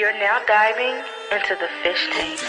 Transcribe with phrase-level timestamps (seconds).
[0.00, 0.96] You're now diving
[1.30, 2.40] into the fish tank.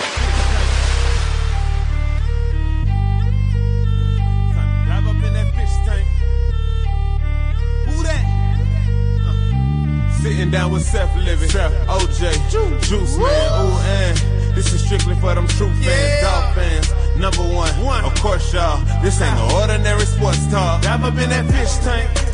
[4.88, 6.08] Dive up in that fish tank.
[7.88, 8.24] Who that?
[9.28, 12.32] Uh, Sitting down with Seth Levitt, OJ,
[12.88, 17.18] Juice, Man, ooh, and this is strictly for them true fans, dog fans.
[17.18, 18.80] Number one, of course, y'all.
[19.04, 20.84] This ain't no ordinary sports talk.
[20.84, 22.31] Dive up in that fish tank.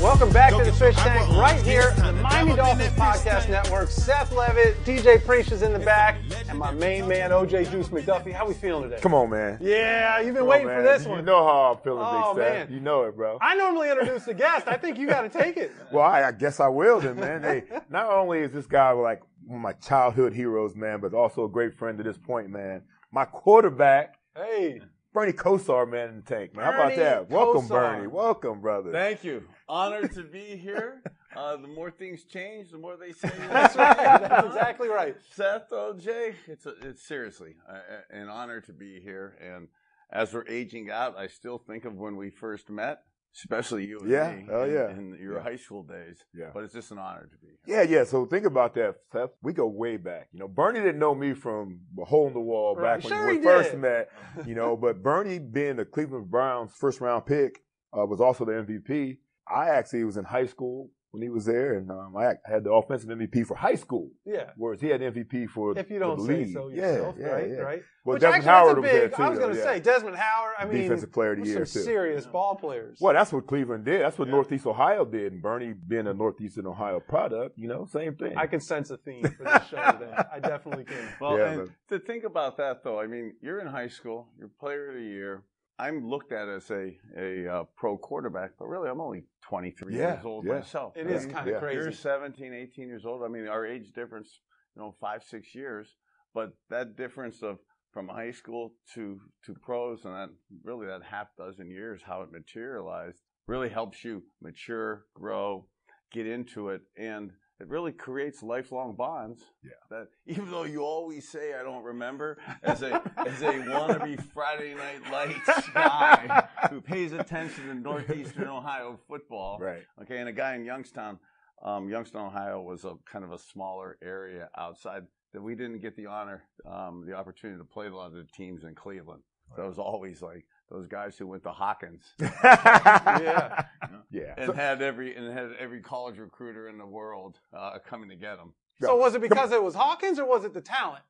[0.00, 2.94] Welcome back Go to the Fish Tank right here on the Miami dive up in
[2.96, 3.48] Dolphins Podcast.
[3.48, 3.88] Network.
[3.90, 8.32] Seth Levitt, DJ Prec is in the back, and my main man OJ Juice McDuffie.
[8.32, 9.00] How we feeling today?
[9.00, 9.58] Come on, man.
[9.60, 10.76] Yeah, you've been Come waiting man.
[10.78, 11.24] for this you one.
[11.24, 12.68] know how I'm feeling, Oh, Big Seth.
[12.68, 12.72] man.
[12.74, 13.38] You know it, bro.
[13.40, 14.68] I normally introduce the guest.
[14.68, 15.72] I think you got to take it.
[15.92, 17.42] well, I, I guess I will then, man.
[17.42, 21.44] Hey, not only is this guy like one of my childhood heroes, man, but also
[21.44, 22.82] a great friend to this point, man.
[23.10, 24.82] My quarterback, Hey,
[25.14, 26.66] Bernie Kosar, man, in the tank, man.
[26.66, 27.30] How about that?
[27.30, 27.68] Welcome, Kosar.
[27.96, 28.06] Bernie.
[28.08, 28.92] Welcome, brother.
[28.92, 29.42] Thank you.
[29.68, 31.02] Honored to be here.
[31.34, 33.30] Uh, the more things change, the more they say.
[33.50, 33.96] that's right.
[33.96, 35.16] That's exactly right.
[35.34, 37.78] Seth OJ, it's a, it's seriously uh,
[38.10, 39.36] an honor to be here.
[39.44, 39.68] And
[40.10, 43.00] as we're aging out, I still think of when we first met,
[43.34, 44.32] especially you and Yeah.
[44.36, 44.46] me.
[44.50, 44.90] Oh, in, yeah.
[44.90, 45.42] in your Yeah.
[45.42, 46.24] high school days.
[46.32, 46.50] Yeah.
[46.54, 47.82] But it's just an honor to be here.
[47.82, 48.04] Yeah, yeah.
[48.04, 49.30] So think about that, Seth.
[49.42, 50.28] We go way back.
[50.32, 53.02] You know, Bernie didn't know me from a hole in the wall Right.
[53.02, 53.80] back when we first did.
[53.80, 54.10] met.
[54.46, 58.52] You know, but Bernie being the Cleveland Browns first round pick uh, was also the
[58.52, 59.18] MVP.
[59.48, 62.72] I actually was in high school when he was there, and um, I had the
[62.72, 64.50] offensive MVP for high school, Yeah.
[64.56, 66.52] whereas he had MVP for If you don't the say league.
[66.52, 67.48] so Yeah, yourself, yeah, right?
[67.48, 67.56] yeah.
[67.56, 67.82] Right.
[68.04, 69.22] Well, Which Desmond actually, Howard that's was there too.
[69.22, 69.64] I was going to yeah.
[69.64, 70.54] say Desmond Howard.
[70.58, 71.84] I mean, defensive player of the year some too.
[71.86, 72.98] serious ball players.
[73.00, 74.02] Well, that's what Cleveland did.
[74.02, 78.14] That's what Northeast Ohio did, and Bernie being a Northeastern Ohio product, you know, same
[78.16, 78.36] thing.
[78.36, 80.12] I can sense a theme for this show today.
[80.34, 81.08] I definitely can.
[81.18, 84.48] Well, Yeah, and to think about that though, I mean, you're in high school, you're
[84.60, 85.44] player of the year.
[85.78, 90.14] I'm looked at as a a uh, pro quarterback, but really I'm only 23 Yeah,
[90.14, 90.54] years old yeah.
[90.54, 90.96] myself.
[90.96, 91.60] It I is kind of Yeah.
[91.60, 91.76] crazy.
[91.76, 93.22] You're 17, 18 years old.
[93.22, 94.40] I mean, our age difference,
[94.74, 95.96] you know, five, six years.
[96.34, 97.58] But that difference of
[97.92, 100.28] from high school to to pros and that
[100.64, 105.66] really that half dozen years, how it materialized, really helps you mature, grow,
[106.12, 109.42] get into it, and it really creates lifelong bonds.
[109.64, 109.70] Yeah.
[109.90, 114.74] That even though you always say I don't remember, as a as a wannabe Friday
[114.74, 119.84] Night Lights guy who pays attention to Northeastern Ohio football, right.
[120.02, 121.18] Okay, and a guy in Youngstown,
[121.62, 125.96] um, Youngstown, Ohio, was a kind of a smaller area outside that we didn't get
[125.96, 129.22] the honor, um, the opportunity to play a lot of the teams in Cleveland.
[129.54, 133.64] So it was always like those guys who went to Hawkins yeah.
[134.10, 134.34] Yeah.
[134.36, 138.36] and had every and had every college recruiter in the world uh, coming to get
[138.36, 138.52] them.
[138.80, 141.02] So was it because it was Hawkins or was it the talent?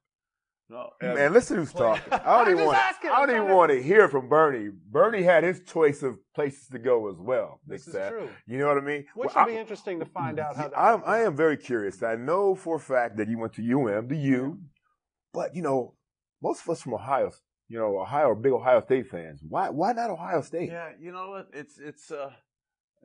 [0.69, 2.12] No, Man, listen who's talking.
[2.12, 2.77] I don't even want.
[2.78, 4.69] asking, I don't even to- want to hear from Bernie.
[4.91, 7.61] Bernie had his choice of places to go as well.
[7.66, 8.11] This is Seth.
[8.11, 8.28] true.
[8.49, 9.05] You know what I mean?
[9.15, 10.71] Which Well, will be interesting to find out how.
[10.77, 12.03] I'm, I am very curious.
[12.03, 14.59] I know for a fact that you went to UM, the U,
[15.33, 15.95] but you know,
[16.43, 17.31] most of us from Ohio,
[17.69, 19.41] you know, Ohio are big Ohio State fans.
[19.49, 19.71] Why?
[19.71, 20.69] Why not Ohio State?
[20.71, 21.49] Yeah, you know what?
[21.53, 22.31] It's it's uh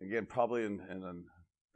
[0.02, 1.24] again probably in, in an,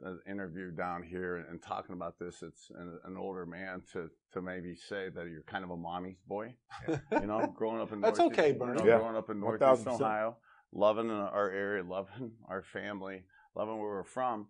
[0.02, 2.42] an interview down here and, talking about this.
[2.42, 6.20] It's an, an older man to to maybe say that you're kind of a mommy's
[6.26, 6.54] boy.
[7.20, 8.78] You know, growing up in That's Northeast- okay, you Bernie.
[8.78, 8.98] know, Yeah.
[8.98, 9.60] growing up in 1000%.
[9.60, 10.36] Northeast Ohio,
[10.72, 13.24] loving our area, loving our family,
[13.54, 14.46] loving where we're from.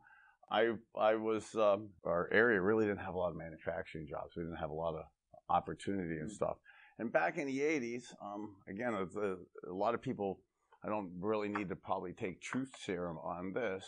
[0.50, 4.36] I I was um, our area really didn't have a lot of manufacturing jobs.
[4.36, 5.04] We didn't have a lot of
[5.48, 6.56] opportunity and stuff.
[6.98, 10.40] And back in the '80s, um, again, a, a lot of people.
[10.84, 13.84] I don't really need to probably take truth serum on this,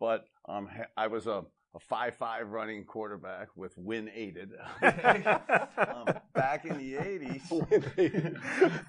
[0.00, 1.44] but um, I was a,
[1.76, 4.50] a five-five running quarterback with win aided.
[4.82, 7.48] um, back in the '80s,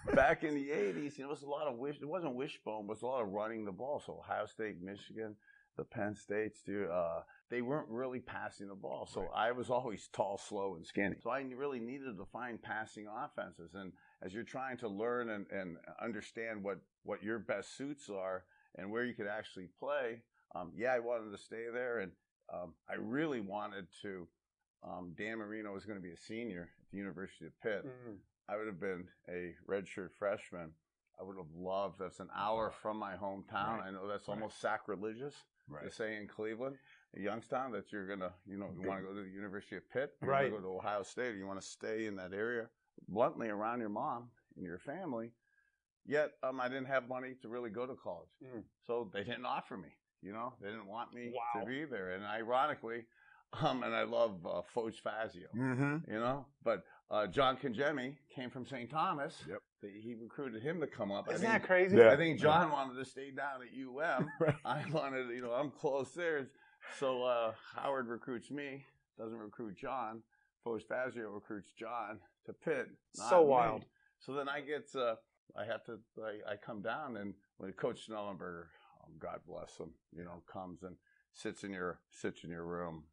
[0.15, 1.97] back in the '80s, you know, it was a lot of wish.
[2.01, 4.01] It wasn't wishbone, but it was a lot of running the ball.
[4.03, 5.35] So Ohio State, Michigan,
[5.77, 9.07] the Penn States, dude, uh, they weren't really passing the ball.
[9.11, 11.15] So I was always tall, slow, and skinny.
[11.21, 13.71] So I really needed to find passing offenses.
[13.73, 13.91] And
[14.23, 18.45] as you're trying to learn and, and understand what, what your best suits are
[18.77, 20.21] and where you could actually play,
[20.55, 21.99] um, yeah, I wanted to stay there.
[21.99, 22.11] And
[22.53, 24.27] um, I really wanted to.
[24.83, 27.85] Um, Dan Marino was going to be a senior at the University of Pitt.
[27.85, 28.16] Mm.
[28.49, 30.72] I would have been a redshirt freshman.
[31.19, 31.99] I would have loved.
[31.99, 33.78] That's an hour from my hometown.
[33.78, 33.87] Right.
[33.87, 35.35] I know that's almost sacrilegious
[35.72, 35.85] Right.
[35.90, 36.78] to say in Cleveland,
[37.16, 40.12] Youngstown, that you're gonna, you know, you want to go to the University of Pitt,
[40.22, 40.52] or Right.
[40.52, 42.68] Go to Ohio State, you want to stay in that area,
[43.08, 45.32] bluntly around your mom and your family.
[46.06, 48.64] Yet, um, I didn't have money to really go to college, Mm.
[48.85, 49.90] so they didn't offer me.
[50.22, 51.62] You know, they didn't want me Wow.
[51.62, 52.12] to be there.
[52.12, 53.06] And ironically,
[53.53, 56.12] um, and I love uh, Foge Fazio Mm-hmm.
[56.12, 56.46] you know.
[56.64, 58.90] But uh, John Congemi came from St.
[58.90, 59.44] Thomas.
[59.47, 59.62] Yep.
[59.81, 61.28] They- He recruited him to come up.
[61.28, 61.97] I Isn't think, that crazy?
[61.97, 62.11] Yeah.
[62.11, 64.29] I think John wanted to stay down at UM.
[64.39, 64.55] Right.
[64.66, 66.49] I wanted, you know, I'm close there.
[66.97, 68.85] So uh, Howard recruits me
[69.17, 70.23] doesn't recruit John.
[70.66, 72.87] Foge Fazio recruits John to Pitt.
[73.13, 73.47] So me.
[73.49, 73.85] wild.
[74.19, 75.16] So then I get, uh,
[75.57, 78.66] I have to, I, I come down and when Coach Schnellenberger,
[79.03, 80.95] um, God bless him, you know, comes and
[81.34, 83.03] sits in your, sits in your room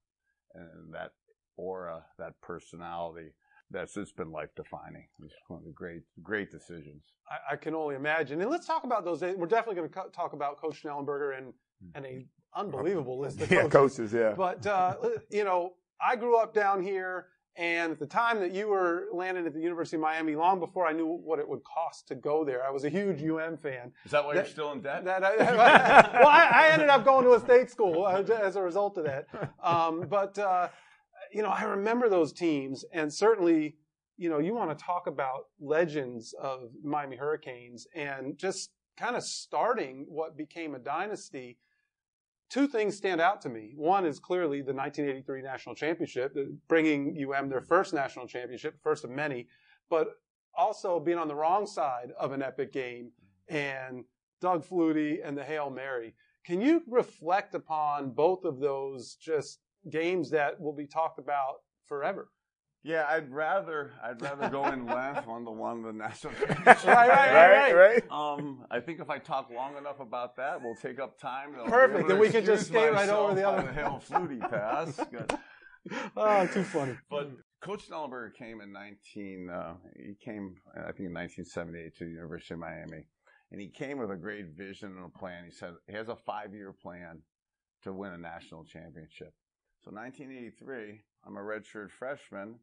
[0.55, 1.13] and that
[1.57, 3.33] aura, that personality,
[3.71, 5.07] that's, it's been life defining.
[5.25, 7.03] It's one of the great, great decisions.
[7.31, 8.41] I, I can only imagine.
[8.41, 9.21] And let's talk about those.
[9.21, 11.53] We're definitely going to co- talk about Coach Schnellenberger and
[11.95, 12.27] and a
[12.57, 13.73] unbelievable list of Yeah, coaches.
[13.99, 14.35] coaches, yeah.
[14.37, 14.97] But uh,
[15.31, 17.27] you know, I grew up down here,
[17.57, 20.87] and at the time that you were landing at the University of Miami, long before
[20.87, 23.93] I knew what it would cost to go there, I was a huge UM fan.
[24.05, 25.05] Is that why That- you're still in debt?
[25.05, 25.37] That I,
[26.19, 29.05] well, I, I ended up going to a state school uh, as a result of
[29.05, 29.27] that.
[29.63, 30.69] Um, but uh,
[31.33, 33.77] you know, I remember those teams, and certainly,
[34.17, 39.23] you know, you want to talk about legends of Miami Hurricanes, and just kind of
[39.23, 41.59] starting what became a dynasty.
[42.51, 43.73] Two things stand out to me.
[43.77, 46.37] One is clearly the 1983 national championship,
[46.67, 49.47] bringing UM their first national championship, first of many,
[49.89, 50.17] but
[50.55, 53.13] also being on the wrong side of an epic game
[53.49, 54.05] and
[54.41, 56.15] Doug Flutie and the Hail Mary.
[56.45, 59.61] Can you reflect upon both of those just
[59.91, 62.29] games that will be talked about forever?
[62.85, 66.85] Yeah, I'd rather I'd rather go in length on the one the national championship.
[66.87, 68.03] Right, right, right, right, right.
[68.11, 71.51] Um, I think if I talk long enough about that, we'll take up time.
[71.59, 74.41] I'll Perfect, then we can just excuse skate right over the other- the Hail Flutie
[74.49, 74.97] pass.
[75.11, 75.37] Good.
[76.17, 76.97] Oh, too funny.
[77.11, 79.51] But Coach Schnellenberger came in 19.
[79.51, 83.05] Uh, he came, I think, in 1978 to the University of Miami,
[83.51, 85.45] and he came with a great vision and a plan.
[85.45, 87.23] He said he has a five-year plan
[87.83, 89.33] to win a national championship.
[89.89, 92.57] So 1983, I'm a redshirt freshman,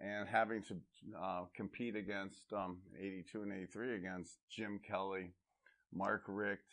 [0.00, 0.74] and having to
[1.16, 5.30] uh, compete against um, 82 and 83 against Jim Kelly,
[5.94, 6.64] Mark Richt,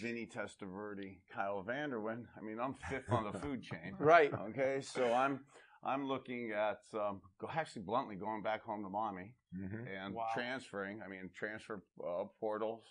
[0.00, 2.24] Vinny Testaverde, Kyle Vanderwende.
[2.36, 3.94] I mean, I'm fifth on the food chain.
[4.00, 4.32] Right.
[4.50, 5.38] Okay, so I'm
[5.84, 9.86] I'm looking at um, go, actually bluntly going back home to mommy Mhm.
[10.04, 10.26] and Wow.
[10.34, 11.00] transferring.
[11.00, 12.82] I mean, transfer uh, portals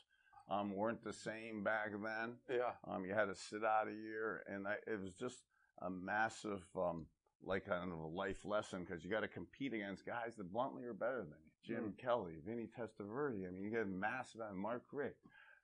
[0.50, 2.36] um, weren't the same back then.
[2.50, 2.72] Yeah.
[2.88, 5.40] Um, you had to sit out a year, and I, it was just
[5.82, 7.06] a massive, um,
[7.44, 10.84] like kind of a life lesson because you got to compete against guys that bluntly
[10.86, 11.76] are better than you.
[11.76, 13.48] Jim Kelly, Vinny Testaverde.
[13.48, 15.18] I mean, you get massive, and Mark Richt.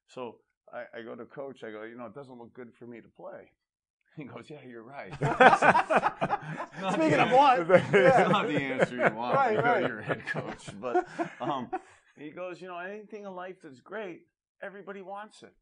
[0.08, 0.38] So
[0.74, 1.64] I, I go to coach.
[1.64, 3.52] I go, you know, it doesn't look good for me to play.
[4.16, 5.12] He goes, yeah, you're right.
[6.94, 9.88] Speaking of one, It's not the answer you want Right, right.
[9.88, 10.68] you're head coach.
[10.80, 11.08] But
[11.42, 11.72] um,
[12.16, 14.22] he goes, you know, anything in life that's great,
[14.62, 15.54] everybody wants it.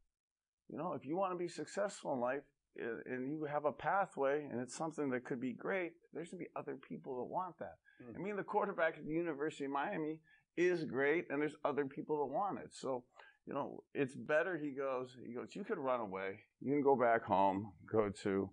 [0.69, 2.41] You know, if you want to be successful in life
[2.77, 6.45] and you have a pathway and it's something that could be great, there's going to
[6.45, 7.75] be other people that want that.
[8.03, 8.15] Mm.
[8.15, 10.19] I mean, the quarterback at the University of Miami
[10.57, 12.69] is great and there's other people that want it.
[12.73, 13.03] So,
[13.45, 16.39] you know, it's better, he goes, he goes, you could run away.
[16.61, 18.49] You can go back home, go to,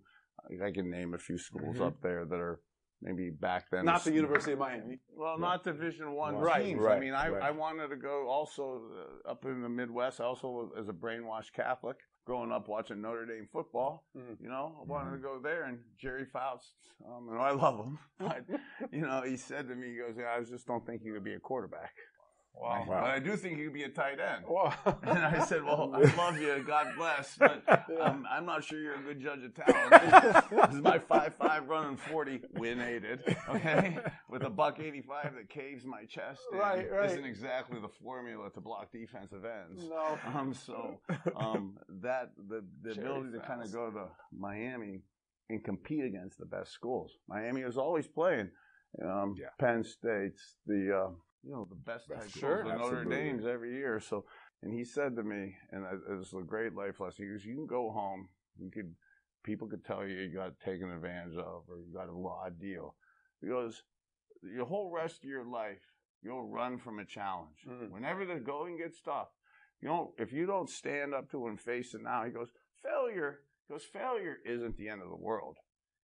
[0.65, 1.87] I can name a few schools Mhm.
[1.87, 2.61] up there that are
[3.01, 3.85] maybe back then.
[3.85, 4.99] Not the University of Miami.
[5.15, 6.81] Well, not Division One Right, teams.
[6.83, 7.43] I right, mean, I, right.
[7.43, 10.19] I wanted to go also uh, up in the Midwest.
[10.19, 11.97] I also was a brainwashed Catholic
[12.29, 14.05] growing up watching Notre Dame football.
[14.15, 14.39] Mhm.
[14.39, 15.63] You know, I wanted to go there.
[15.63, 18.45] And Gerry Faust, um, and I love him, but
[18.93, 21.23] you know, he said to me, he goes, "Yeah, I just don't think you could
[21.23, 21.91] be a quarterback.
[22.53, 22.83] Wow.
[22.87, 24.73] But I do think you could be a tight end." Wow.
[25.03, 27.63] And I said, "Well, I love you, God bless, but
[28.01, 31.67] um, I'm not sure you're a good judge of talent." this is my five five
[31.69, 33.97] running forty, win aided, okay,
[34.29, 36.41] with a buck eighty five that caves my chest.
[36.51, 37.09] in Right, right.
[37.11, 39.85] Isn't exactly the formula to block defensive ends.
[39.89, 40.17] no.
[40.33, 40.99] Um, so
[41.37, 44.05] um, that the the Jerry ability to kind of go to
[44.37, 44.99] Miami
[45.49, 47.11] and compete against the best schools.
[47.27, 48.49] Miami was always playing
[49.03, 49.47] um, Yeah.
[49.59, 51.09] Penn State's the uh,
[51.43, 53.05] you know the best type schools, schools, the Notre.
[53.05, 53.99] Dames every year.
[53.99, 54.25] So
[54.61, 57.25] and he said to me, and it was a great life lesson.
[57.25, 58.29] He goes, "You can go home.
[58.57, 58.95] You could
[59.43, 62.95] people could tell you you got taken advantage of, or you got a raw deal."
[63.41, 63.83] He goes,
[64.43, 65.81] "Your whole rest of your life,
[66.21, 67.65] you'll run from a challenge.
[67.65, 67.89] Mhm.
[67.89, 69.29] Whenever the going gets tough,
[69.81, 70.13] you don't.
[70.19, 72.51] If you don't stand up to it and face it now, he goes,
[72.83, 73.43] failure.
[73.67, 75.57] He goes, failure isn't the end of the world.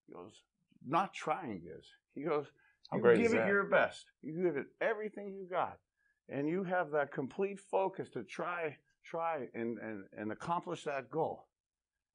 [0.07, 0.43] He goes,
[0.85, 1.91] not trying is.
[2.13, 2.51] He goes,
[2.91, 4.05] How you great give is it your best.
[4.21, 5.77] You give it everything you got,
[6.29, 11.47] and you have that complete focus to try, try, and and and accomplish that goal.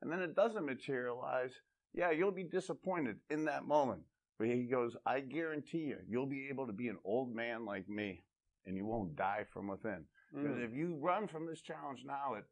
[0.02, 1.52] And then it doesn't materialize.
[1.92, 4.02] Yeah, you'll be disappointed in that moment.
[4.38, 7.88] But he goes, I guarantee you, you'll be able to be an old man like
[7.88, 8.22] me,
[8.64, 10.04] and you won't die from within.
[10.32, 10.64] Because Mm.
[10.64, 12.44] if you run from this challenge now at,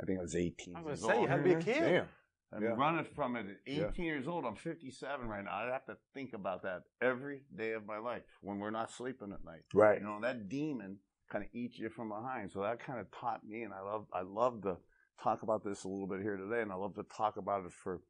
[0.00, 0.76] I think I was 18.
[0.76, 1.28] I was gonna say, you old.
[1.30, 1.80] had to be a kid.
[1.80, 2.08] Damn.
[2.52, 2.74] I'm Yeah.
[2.76, 4.12] running from it at 18 Yeah.
[4.12, 4.44] years old.
[4.44, 5.54] I'm 57 right now.
[5.54, 9.32] I have to think about that every day of my life when we're not sleeping
[9.32, 9.62] at night.
[9.74, 9.98] Right.
[9.98, 10.98] You know, that demon
[11.30, 12.50] kind of eats you from behind.
[12.52, 14.76] So that kind of taught me, and I love, I love to
[15.22, 17.72] talk about this a little bit here today, and I love to talk about it
[17.72, 18.02] for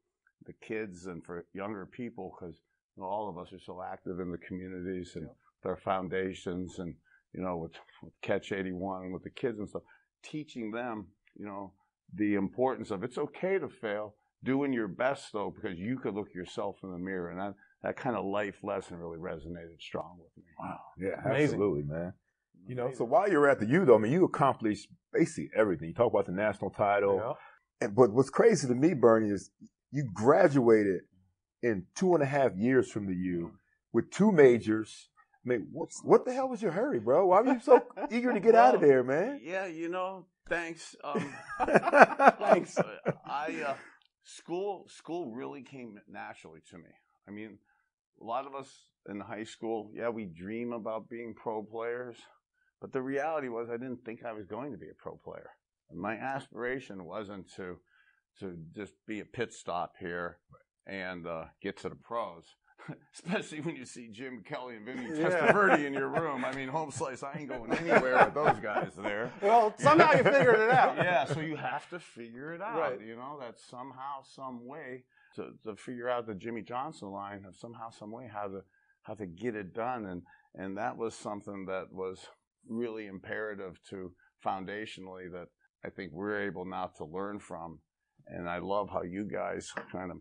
[0.45, 2.61] the kids and for younger people because
[2.97, 5.69] you know, all of us are so active in the communities and Yeah.
[5.69, 6.95] our foundations and,
[7.33, 7.71] you know, with,
[8.03, 9.83] with Catch 81 and with the kids and stuff,
[10.21, 11.73] teaching them, you know,
[12.13, 16.33] the importance of it's okay to fail, doing your best though, because you could look
[16.33, 17.29] yourself in the mirror.
[17.31, 20.43] And that, that kind of life lesson really resonated strong with me.
[20.59, 20.79] Wow.
[20.99, 21.55] Yeah, Amazing.
[21.55, 22.13] absolutely, man.
[22.67, 25.89] You know, so while you're at the U, though, I mean, you accomplished basically everything.
[25.89, 27.85] You talk about the national title, Yeah.
[27.87, 29.51] and but what's crazy to me, Bernie, is
[29.91, 31.01] you graduated
[31.61, 33.51] in two and a half years from the U
[33.91, 35.09] with two majors.
[35.45, 37.25] I mean, what, what the hell was your hurry, bro?
[37.27, 39.41] Why were you so eager to get out of there, man?
[39.43, 40.95] Yeah, you know, thanks.
[41.03, 41.33] Um,
[42.39, 42.77] Thanks.
[43.25, 43.75] I uh,
[44.23, 46.89] school school really came naturally to me.
[47.27, 47.57] I mean,
[48.21, 48.69] a lot of us
[49.09, 52.17] in high school, yeah, we dream about being pro players,
[52.79, 55.51] but the reality was I didn't think I was going to be a pro player.
[55.93, 57.77] My aspiration wasn't to
[58.39, 60.39] to just be a pit stop here
[60.87, 62.43] and uh, get to the pros.
[63.13, 65.29] Especially when you see Jim Kelly and Vinny Yeah.
[65.29, 66.43] Testaverde in your room.
[66.43, 70.23] I mean, home slice, I ain't going anywhere with those guys there Well, somehow you
[70.23, 70.97] figured it out.
[70.97, 72.79] yeah, so you have to figure it out.
[72.79, 72.99] Right.
[73.01, 75.03] You know, that somehow, some way
[75.35, 78.61] to, to figure out the Jimmy Johnson line of somehow, some way how to
[79.03, 80.05] how to get it done.
[80.05, 80.21] And
[80.55, 82.25] and that was something that was
[82.67, 84.11] really imperative to
[84.45, 85.47] foundationally that
[85.85, 87.79] I think we're able now to learn from.
[88.27, 90.17] And I love how you guys kind of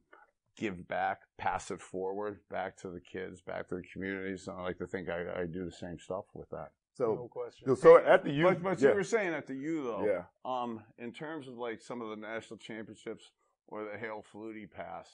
[0.56, 4.46] give back, pass it forward back to the kids, back to the communities.
[4.48, 6.70] And I like to think I, I do the same stuff with that.
[6.98, 7.76] No So, question.
[7.76, 10.24] so at the U, But, but yeah, you were saying at the U though, yeah,
[10.44, 13.30] um, in terms of like some of the national championships
[13.68, 15.08] or the Hail Flutie Pass,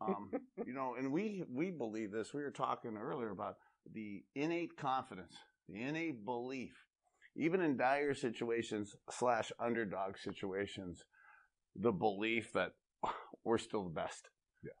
[0.00, 0.30] um,
[0.66, 2.34] you know, and we we believe this.
[2.34, 3.56] We were talking earlier about
[3.94, 5.34] the innate confidence,
[5.68, 6.74] the innate belief,
[7.34, 11.02] even in dire situations slash underdog situations,
[11.74, 12.72] the belief that
[13.44, 14.28] we're still the best.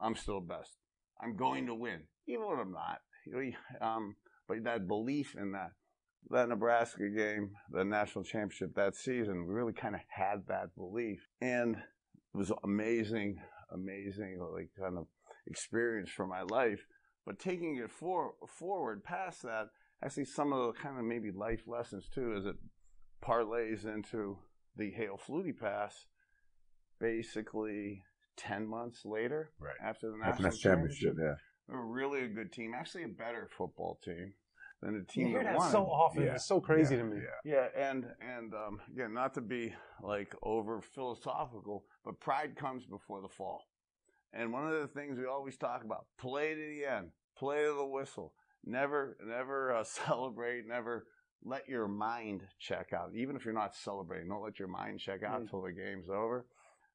[0.00, 0.76] I'm still best.
[1.20, 2.98] I'm going to win, even when I'm not.
[3.80, 4.16] Um,
[4.48, 5.70] but that belief in that
[6.30, 11.26] that Nebraska game, the national championship that season, we really kind of had that belief.
[11.40, 13.36] And it was amazing,
[13.72, 15.06] amazing, like kind of
[15.46, 16.84] experience for my life.
[17.26, 19.66] But taking it for, forward past that,
[20.04, 22.56] actually some of the kind of maybe life lessons too, is it
[23.24, 24.38] parlays into
[24.76, 26.06] the Hail Flutie Pass
[26.98, 28.02] basically
[28.36, 29.74] 10 months later Right.
[29.82, 31.34] after the After national that championship, yeah.
[31.68, 34.34] they were really a good team, actually a better football team
[34.80, 35.70] than the You team hear that that won.
[35.70, 36.24] so often.
[36.24, 36.34] Yeah.
[36.34, 37.20] It's so crazy Yeah, to me.
[37.44, 37.68] yeah.
[37.74, 43.20] Yeah, and and um, again, not to be like over philosophical, but pride comes before
[43.20, 43.62] the fall.
[44.32, 47.74] And one of the things we always talk about: play to the end, play to
[47.74, 48.32] the whistle.
[48.64, 50.66] Never, never uh, celebrate.
[50.66, 51.06] Never
[51.44, 53.10] let your mind check out.
[53.14, 55.50] Even if you're not celebrating, don't let your mind check out Mm.
[55.50, 56.46] till the game's over.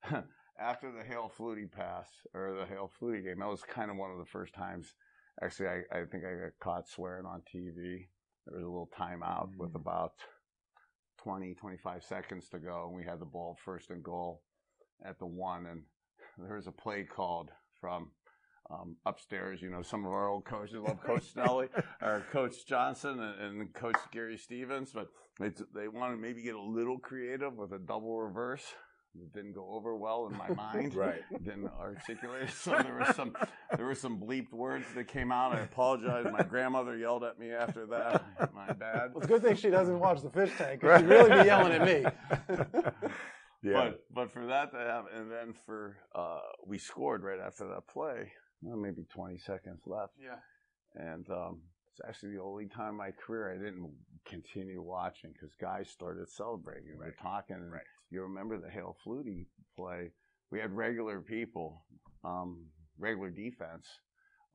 [0.60, 4.12] After the Hail Flutie pass or the Hail Flutie game, that was kind of one
[4.12, 4.96] of the first times.
[5.42, 8.08] Actually, I, I think I got caught swearing on TV.
[8.46, 9.82] There was a little timeout with Mm.
[9.82, 10.14] about
[11.24, 14.42] 20, 25 seconds to go, and we had the ball first and goal
[15.06, 15.84] at the one, and
[16.38, 18.12] there was a play called from
[18.72, 19.62] um, upstairs.
[19.62, 21.70] You know, some of our old coaches love Coach Snelly
[22.02, 25.08] or Coach Johnson and, and Coach Gary Stevens, but
[25.40, 28.66] they, they wanted to maybe get a little creative with a double reverse.
[29.22, 30.94] It didn't go over well in my mind.
[30.96, 31.22] Right.
[31.44, 32.50] Didn't articulate.
[32.52, 33.36] So there was some
[33.76, 35.54] there were some bleeped words that came out.
[35.56, 36.26] I apologize.
[36.32, 38.24] My grandmother yelled at me after that.
[38.54, 39.14] My bad.
[39.14, 40.82] Well, it's a good thing she doesn't watch the fish tank.
[40.82, 42.06] 'cause She'd really be yelling at me.
[43.64, 43.74] yeah.
[43.74, 47.88] But but for that to happen, and then for uh, we scored right after that
[47.88, 48.32] play.
[48.62, 50.38] Well, maybe 20 seconds left, yeah.
[50.96, 53.92] and um, it's actually the only time in my career I didn't
[54.26, 56.98] continue watching because guys started celebrating.
[56.98, 57.58] We're talking.
[57.72, 57.82] Right.
[58.10, 59.46] You remember the Hail Flutie
[59.76, 60.12] play?
[60.52, 61.86] We had regular people,
[62.24, 62.66] um,
[62.98, 63.86] regular defense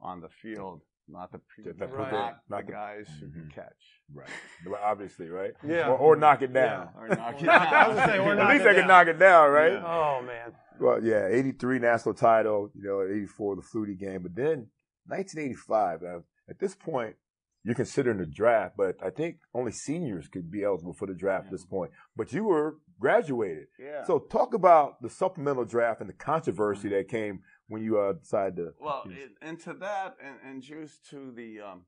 [0.00, 2.11] on the field, not the pre- Just the- Right.
[2.12, 3.50] not, not the the- guys who Mhm.
[3.52, 4.00] catch.
[4.14, 4.28] right.
[4.66, 5.52] Well, obviously, right?
[5.64, 5.90] Yeah.
[5.90, 6.90] Or, or knock it down.
[6.97, 9.50] Or knock it I was say, or At least it they can knock it down,
[9.50, 9.73] right?
[9.75, 9.85] Yeah.
[9.87, 10.52] Oh man.
[10.80, 14.23] Well, yeah, 83 national title, you know, 84 the Flutie game.
[14.23, 14.71] But then
[15.06, 17.16] 1985, uh, at this point,
[17.64, 21.47] you're considering the draft, but I think only seniors could be eligible for the draft
[21.47, 21.92] at this point.
[22.16, 23.66] But you were graduated.
[23.78, 24.04] Yeah.
[24.04, 28.56] So talk about the supplemental draft and the controversy that came when you uh, decided
[28.56, 28.75] to.
[28.80, 31.82] Well, it, and to that, and, and just to the, um,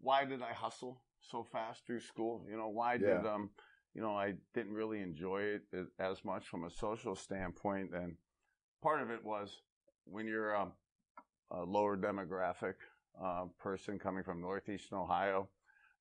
[0.00, 2.46] why did I hustle so fast through school?
[2.48, 3.50] You know, why did, um,
[3.94, 5.62] you know, I didn't really enjoy it
[5.98, 7.90] as much from a social standpoint.
[7.92, 8.14] And
[8.80, 9.62] part of it was
[10.04, 10.72] when you're um,
[11.50, 12.74] a lower demographic
[13.20, 15.48] uh, person coming from Northeastern Ohio,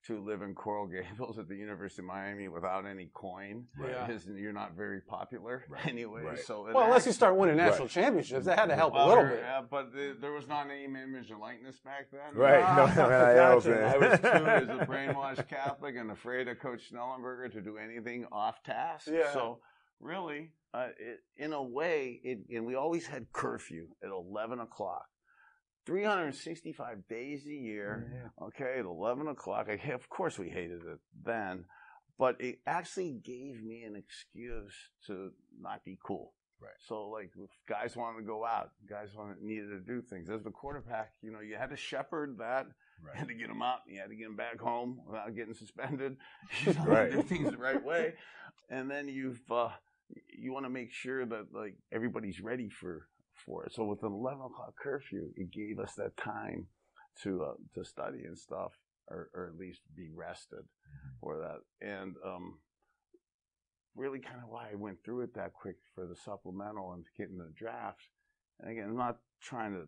[0.07, 4.09] to live in Coral Gables at the University of Miami without any coin Right.
[4.09, 5.85] is you're not very popular Right.
[5.87, 6.23] anyway.
[6.23, 6.39] Right.
[6.39, 7.91] So Well, unless you start winning national Right.
[7.91, 9.43] championships, that had to help a little there- bit.
[9.45, 12.33] uh, but the, there was not name, image, and likeness back then.
[12.33, 12.63] Right.
[12.65, 13.69] Ah, no, gotcha.
[13.69, 13.83] man.
[13.83, 18.25] I was too as a brainwashed Catholic and afraid of Coach Schnellenberger to do anything
[18.31, 19.09] off task.
[19.11, 19.31] Yeah.
[19.33, 19.59] So
[19.99, 25.07] really, uh, it, in a way, it, and we always had curfew at eleven o'clock.
[25.89, 28.05] 365 days a year,
[28.41, 29.67] okay, at 11 o'clock.
[29.69, 31.65] I, of course, we hated it then,
[32.17, 34.73] but it actually gave me an excuse
[35.07, 36.33] to not be cool.
[36.61, 36.71] Right.
[36.87, 40.29] So, like, if guys wanted to go out, guys wanted, needed to do things.
[40.29, 42.65] As the quarterback, you know, you had to shepherd that.
[42.67, 43.17] You Right.
[43.17, 43.79] had to get them out.
[43.87, 46.17] You had to get them back home without getting suspended.
[46.65, 47.11] You know, Right.
[47.11, 48.13] do things the right way,
[48.69, 49.69] and then you've uh,
[50.37, 53.07] you want to make sure that like everybody's ready for
[53.45, 53.73] for it.
[53.73, 56.67] So with an eleven o'clock curfew, it gave us that time
[57.23, 58.73] to uh, to study and stuff,
[59.07, 60.65] or, or at least be rested
[61.21, 61.87] for that.
[61.87, 62.59] And um,
[63.95, 67.37] really, kind of why I went through it that quick for the supplemental and getting
[67.37, 68.01] the draft.
[68.59, 69.85] And again, I'm not trying to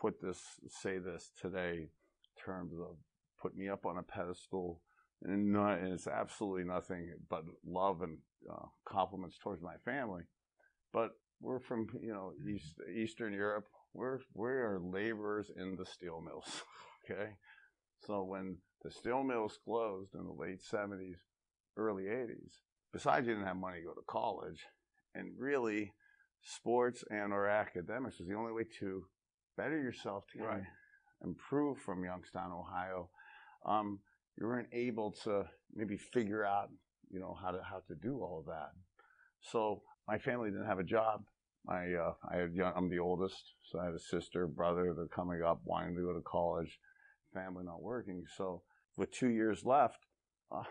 [0.00, 2.96] put this say this today in terms of
[3.40, 4.80] put me up on a pedestal.
[5.22, 10.22] And, no, and it's absolutely nothing but love and uh, compliments towards my family.
[10.92, 11.10] But
[11.40, 13.66] we're from you know East, Eastern Europe.
[13.94, 16.62] We're we are laborers in the steel mills.
[17.10, 17.30] Okay,
[18.06, 21.16] so when the steel mills closed in the late seventies,
[21.78, 22.52] early eighties,
[22.92, 24.66] besides you didn't have money to go to college,
[25.14, 25.94] and really,
[26.42, 29.06] sports and or academics was the only way to
[29.56, 30.62] better yourself to Right.
[31.24, 33.08] improve from Youngstown, Ohio.
[33.64, 34.00] Um,
[34.36, 36.68] you weren't able to maybe figure out,
[37.10, 38.72] you know, how to how to do all of that.
[39.40, 41.22] So my family didn't have a job.
[41.68, 44.94] I uh, I had young, I'm the oldest, so I had a sister, brother.
[44.96, 46.78] They're coming up, wanting to go to college.
[47.34, 48.24] Family not working.
[48.36, 48.62] So
[48.96, 49.98] with two years left,
[50.50, 50.62] uh,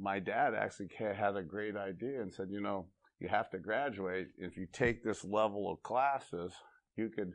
[0.00, 2.86] my dad actually had a great idea and said, you know,
[3.20, 4.28] you have to graduate.
[4.38, 6.54] If you take this level of classes,
[6.96, 7.32] you could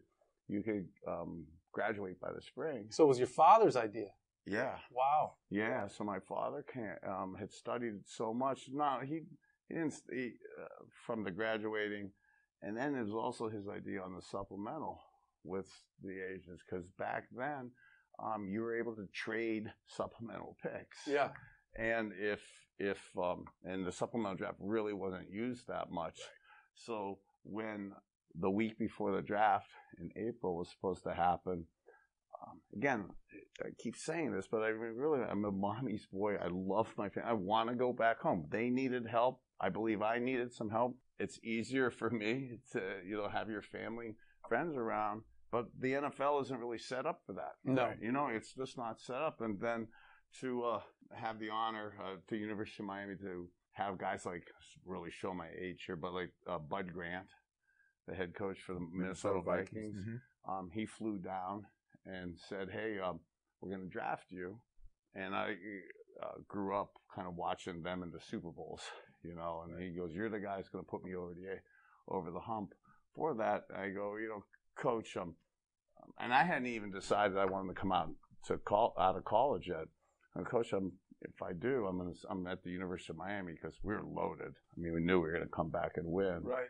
[0.48, 2.88] you could um, graduate by the spring.
[2.90, 4.08] So it was your father's idea.
[4.48, 5.34] Yeah, Wow.
[5.52, 5.88] yeah.
[5.88, 8.62] So my father can um, had studied so much.
[8.74, 9.22] No, he
[9.72, 10.32] he didn't he,
[10.62, 12.12] uh, from the graduating,
[12.62, 15.02] and then it was also his idea on the supplemental
[15.44, 15.68] with
[16.04, 17.72] the agents because back then
[18.24, 21.08] um, you were able to trade supplemental picks.
[21.08, 21.30] Yeah.
[21.76, 22.42] And if
[22.78, 26.20] if um, and the supplemental draft really wasn't used that much,
[26.74, 27.94] so when
[28.36, 31.66] the week before the draft in April was supposed to happen,
[32.42, 33.06] um, again,
[33.64, 36.36] I keep saying this, but I mean, really, I'm a mommy's boy.
[36.36, 37.30] I love my family.
[37.30, 38.48] I want to go back home.
[38.50, 39.42] They needed help.
[39.62, 40.98] I believe I needed some help.
[41.20, 44.16] It's easier for me to, you know, have your family,
[44.50, 45.22] friends around,
[45.52, 47.54] but the NFL isn't really set up for that.
[47.64, 47.94] No.
[48.02, 49.40] You know, it's just not set up.
[49.42, 49.88] And then
[50.40, 50.80] to uh,
[51.14, 54.48] have the honor uh, to University of Miami to have guys like
[54.86, 57.28] really show my age here, but like uh, Bud Grant,
[58.08, 60.20] the head coach for the Minnesota Vikings, Mhm.
[60.50, 61.68] um, he flew down
[62.06, 63.20] and said, "Hey, um,
[63.62, 64.60] we're going to draft you."
[65.14, 65.56] And I
[66.24, 68.82] uh, grew up kind of watching them in the Super Bowls,
[69.24, 69.64] you know.
[69.68, 72.40] And he goes, "You're the guy that's going to put me over the over the
[72.40, 72.74] hump."
[73.16, 74.44] For that, I go, you know,
[74.78, 75.36] coach, um,
[76.20, 78.10] and I hadn't even decided I wanted to come out
[78.48, 79.88] to call out of college yet.
[80.36, 83.78] And coach, I'm if I do, I'm gonna, I'm at the University of Miami because
[83.84, 84.54] we're loaded.
[84.76, 86.42] I mean, we knew we were going to come back and win.
[86.44, 86.68] Right.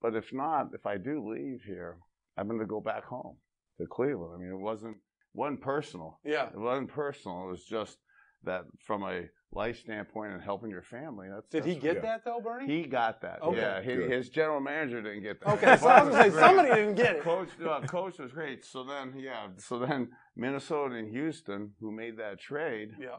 [0.00, 1.98] But if not, if I do leave here,
[2.36, 3.36] I'm going to go back home
[3.78, 4.32] to Cleveland.
[4.34, 4.96] I mean, it wasn't
[5.34, 6.20] wasn't personal.
[6.24, 6.48] Yeah.
[6.48, 7.44] It wasn't personal.
[7.44, 7.98] It was just
[8.44, 9.22] that from a
[9.54, 11.28] life standpoint and helping your family.
[11.32, 12.00] That's Did he get yeah.
[12.02, 12.66] that though, Bernie?
[12.82, 13.42] He got that.
[13.42, 13.60] Okay.
[13.60, 15.48] Yeah, his, his general manager didn't get that.
[15.54, 17.22] okay, so I was gonna say somebody didn't get it.
[17.22, 18.64] Coach, uh, coach was great.
[18.64, 19.48] So then, yeah.
[19.58, 23.16] So then, Minnesota and Houston, who made that trade, Yeah.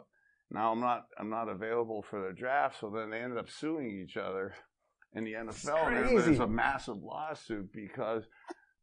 [0.49, 3.88] now I'm not I'm not available for the draft, so then they ended up suing
[4.03, 4.55] each other
[5.13, 5.65] in the NFL.
[5.91, 6.17] There- crazy.
[6.25, 8.23] There's a massive lawsuit because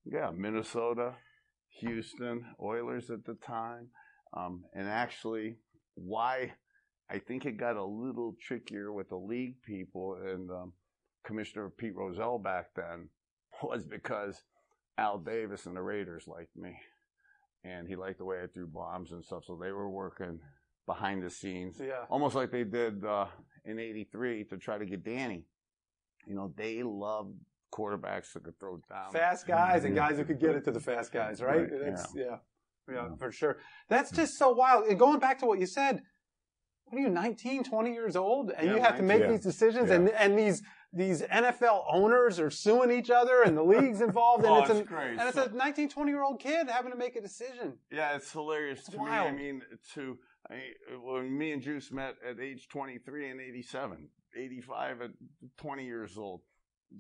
[0.05, 1.15] yeah, Minnesota,
[1.81, 3.89] Houston, Oilers at the time,
[4.37, 5.57] um, and actually
[5.95, 6.53] why
[7.11, 10.73] I think it got a little trickier with the league people and um,
[11.25, 13.09] Commissioner Pete Rozelle back then
[13.63, 14.43] was because
[14.99, 16.77] Al Davis and the Raiders liked me,
[17.65, 20.41] and he liked the way I threw bombs and stuff, so they were working
[20.87, 22.05] behind the scenes Yeah.
[22.11, 23.27] almost like they did uh,
[23.65, 25.45] in '83 to try to get Danny.
[26.27, 27.33] You know, they love
[27.73, 29.13] quarterbacks that could throw down.
[29.13, 31.61] Fast guys and guys who could get it to the fast guys, right?
[31.61, 32.25] Right, That's, yeah.
[32.25, 32.37] yeah.
[32.93, 33.09] Yeah.
[33.19, 33.59] for sure.
[33.89, 34.87] That's just so wild.
[34.87, 36.03] And going back to what you said,
[36.87, 38.51] what are you, 19, 20 years old?
[38.51, 39.37] And Yeah, you have to make 19.
[39.37, 39.97] these decisions Yeah.
[39.97, 44.53] and, and these, these NFL owners are suing each other and the league's involved and
[44.53, 47.21] Oh, it's, an, and it's a 19, 20 year old kid having to make a
[47.21, 47.75] decision.
[47.93, 49.09] Yeah, it's hilarious It's to me.
[49.11, 49.63] I mean,
[49.95, 50.19] to
[50.51, 50.61] I,
[51.05, 55.11] when me and Juice met at age 23 and 87, 85 at
[55.59, 56.41] 20 years old,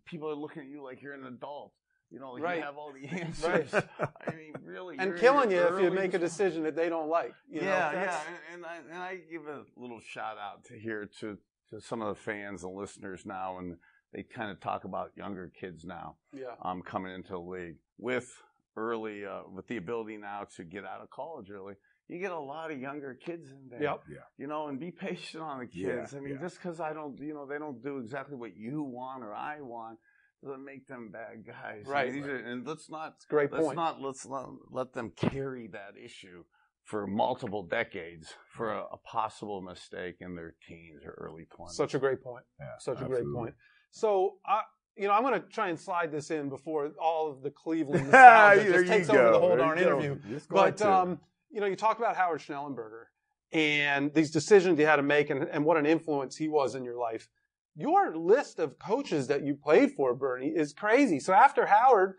[0.04, 1.72] people are looking at you like you're an adult.
[2.10, 2.56] You know, like Right.
[2.58, 3.72] you have all the answers.
[3.72, 3.84] Right.
[4.26, 4.96] I mean, really.
[4.98, 7.34] And killing you if you make a decision that they don't like.
[7.48, 10.64] You know, yeah, that's- yeah, and, and I and I give a little shout out
[10.66, 11.38] to here to
[11.70, 13.76] to some of the fans and listeners now, and
[14.12, 16.46] they kind of talk about younger kids now yeah.
[16.62, 18.42] um, coming into the league with
[18.76, 21.74] early uh, with the ability now to get out of college early.
[22.08, 24.02] You get a lot of younger kids in there, Yep.
[24.10, 24.16] Yeah.
[24.36, 26.12] you know, and be patient on the Yeah, kids.
[26.12, 26.40] I mean, yeah.
[26.40, 29.60] just because I don't, you know, they don't do exactly what you want or I
[29.60, 29.96] want,
[30.42, 31.84] doesn't make them bad guys.
[31.88, 32.30] I mean, Right.
[32.30, 33.76] are- and let's not It's a great let's point.
[33.76, 36.44] not let's not let them carry that issue
[36.84, 41.76] for multiple decades for a, a possible mistake in their teens or early twenties.
[41.76, 42.44] Such a great point.
[42.58, 43.54] Yeah, Such a great point.
[43.92, 44.62] So, I,
[44.96, 48.04] you know, I'm going to try and slide this in before all of the Cleveland
[48.10, 50.18] nostalgia just you takes over the whole There darn interview.
[50.48, 50.90] But to.
[50.90, 53.04] um, you know, you talk about Howard Schnellenberger
[53.52, 56.84] and these decisions you had to make, and, and what an influence he was in
[56.84, 57.28] your life.
[57.76, 61.20] Your list of coaches that you played for, Bernie, is crazy.
[61.20, 62.14] So after Howard,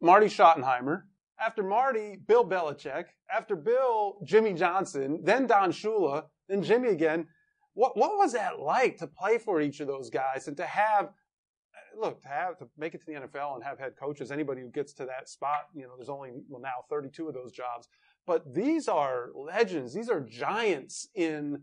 [0.00, 1.02] Marty Schottenheimer.
[1.38, 3.06] After Marty, Bill Belichick.
[3.34, 5.20] After Bill, Jimmy Johnson.
[5.22, 6.24] Then Don Shula.
[6.48, 7.26] Then Jimmy again.
[7.74, 11.10] What what was that like to play for each of those guys and to have
[11.98, 14.30] look to have to make it to the NFL and have head coaches?
[14.30, 17.52] Anybody who gets to that spot, you know, there's only well now 32 of those
[17.52, 17.88] jobs.
[18.26, 19.92] But these are legends.
[19.92, 21.62] These are giants in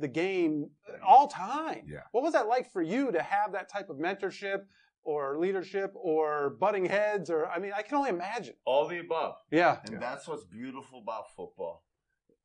[0.00, 0.70] the game
[1.06, 1.82] all time.
[1.88, 2.00] Yeah.
[2.12, 4.62] What was that like for you to have that type of mentorship
[5.04, 8.54] or leadership or butting heads or I mean I can only imagine.
[8.64, 9.36] all the above.
[9.50, 9.78] Yeah.
[9.86, 11.84] And that's what's beautiful about football.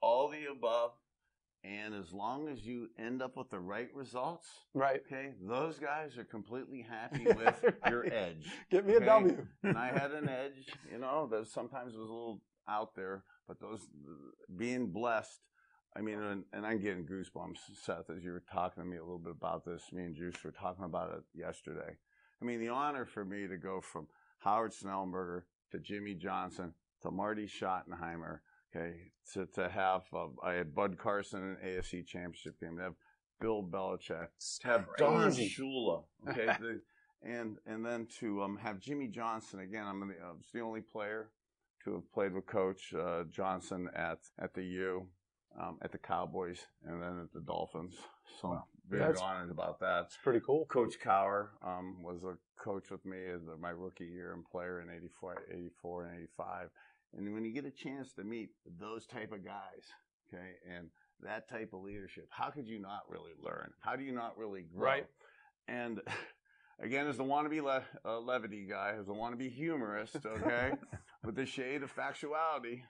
[0.02, 0.92] All the above.
[1.64, 5.00] And as long as you end up with the right results, Right.
[5.06, 8.48] okay, those guys are completely happy with your edge.
[8.72, 9.06] Get me a Okay?
[9.06, 9.46] W.
[9.64, 13.60] and I had an edge, you know, that sometimes was a little out there, but
[13.60, 13.88] those
[14.58, 15.40] being blessed.
[15.96, 19.02] I mean, and, and I'm getting goosebumps, Seth, as you were talking to me a
[19.04, 19.92] little bit about this.
[19.92, 21.98] Me and Juice were talking about it yesterday.
[22.42, 24.08] I mean, the honor for me to go from
[24.40, 28.40] Howard Schnellenberger to Jimmy Johnson to Marty Schottenheimer,
[28.74, 32.96] okay, to, to have, uh, I had Bud Carson in AFC championship game, to have
[33.40, 34.28] Bill Belichick,
[34.62, 35.32] to have Don.
[35.32, 36.82] Shula, okay, the,
[37.24, 39.86] and and then to um, have Jimmy Johnson again.
[39.86, 41.30] I'm the, uh, the only player
[41.84, 45.08] to have played with Coach uh, Johnson at at the U,
[45.84, 47.96] at the Cowboys, and then at the Dolphins.
[48.42, 48.68] So Wow.
[48.88, 50.06] very That's- honored about that.
[50.06, 50.66] It's pretty cool.
[50.66, 54.90] Coach Cowher um, was a coach with me as my rookie year and player in
[54.90, 56.70] 84, 84 and 85.
[57.14, 59.84] And when you get a chance to meet those type of guys,
[60.34, 60.90] okay, and
[61.22, 63.72] that type of leadership, how could you not really learn?
[63.82, 64.84] How do you not really grow?
[64.86, 65.08] Right.
[65.68, 66.02] And
[66.80, 70.72] again, as the wannabe le- uh, levity guy, as the wannabe humorist, okay,
[71.24, 72.82] with the shade of factuality.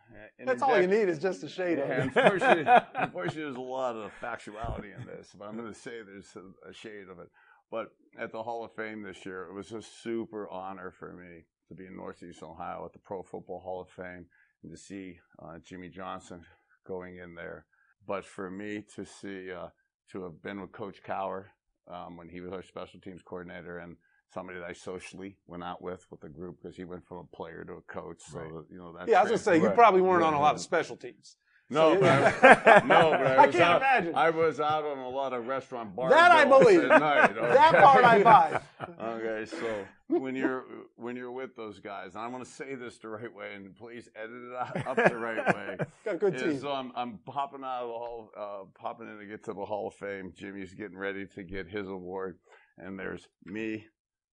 [0.43, 1.99] That's all you need is just a shade of it.
[1.99, 2.65] unfortunately,
[2.95, 6.69] unfortunately, there's a lot of factuality in this, but I'm going to say there's a,
[6.69, 7.27] a shade of it.
[7.69, 11.45] But at the Hall of Fame this year, it was a super honor for me
[11.69, 14.25] to be in Northeast Ohio at the Pro Football Hall of Fame
[14.63, 16.43] and to see uh, Jimmy Johnson
[16.85, 17.65] going in there.
[18.05, 19.67] But for me to see, uh,
[20.11, 21.45] to have been with Coach Cowher
[21.89, 23.95] um, when he was our special teams coordinator and
[24.33, 27.35] somebody that I socially went out with with the group because he went from a
[27.35, 28.21] player to a coach.
[28.31, 28.63] So, Right.
[28.69, 30.61] you know, that Yeah, I was gonna say you probably weren't on a lot of
[30.61, 31.37] special teams.
[31.69, 32.09] no, So but
[32.43, 34.15] I, no, but I, I can't out, imagine.
[34.15, 36.09] I was out on a lot of restaurant bar.
[36.09, 36.83] That I believe.
[36.83, 38.61] At night, That part I buy.
[39.01, 40.65] Okay, so when you're
[40.97, 43.73] when you're with those guys, and I'm going to say this the right way, and
[43.75, 45.77] please edit it up the right way.
[46.05, 46.69] Got a good is team.
[46.71, 49.87] um, I'm popping out of the hall, uh, popping in to get to the Hall
[49.87, 50.33] of Fame.
[50.35, 52.37] Jimmy's getting ready to get his award,
[52.77, 53.85] and there's me,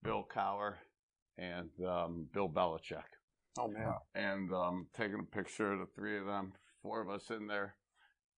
[0.02, 0.74] Bill Cowher,
[1.37, 3.02] and um, Bill Belichick
[3.58, 3.94] Oh man.
[4.14, 7.74] and um, taking a picture of the three of them, four of us in there,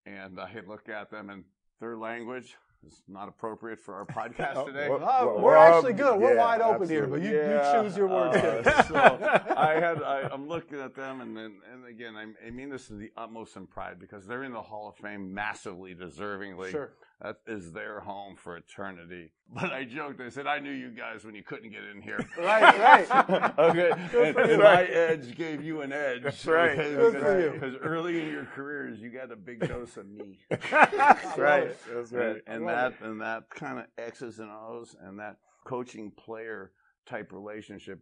[0.06, 1.44] and I had look at them, and
[1.80, 4.88] their language is not appropriate for our podcast Oh, today.
[4.88, 6.18] well, Uh, well, we're well, actually good.
[6.18, 7.76] We're yeah, wide open here, but you, absolutely.
[7.76, 8.94] you choose your words uh, so
[9.56, 12.90] I had I, I'm looking at them, and then and again, I, I mean this
[12.90, 16.70] is the utmost in pride because they're in the Hall of Fame massively, deservingly.
[16.70, 16.92] Sure.
[17.22, 19.32] That is their home for eternity.
[19.52, 20.20] But I joked.
[20.20, 22.24] I said I knew you guys when you couldn't get in here.
[22.38, 22.78] Right,
[23.10, 23.58] right.
[23.58, 26.22] okay, and, and my edge gave you an edge.
[26.22, 26.76] That's right.
[26.76, 27.50] because, for you.
[27.50, 30.38] Because early in your careers, you got a big dose of me.
[30.48, 31.76] That's right.
[31.92, 32.42] That's and, right.
[32.46, 36.70] and love that and that kind of X's and O's and that coaching player
[37.04, 37.98] type relationship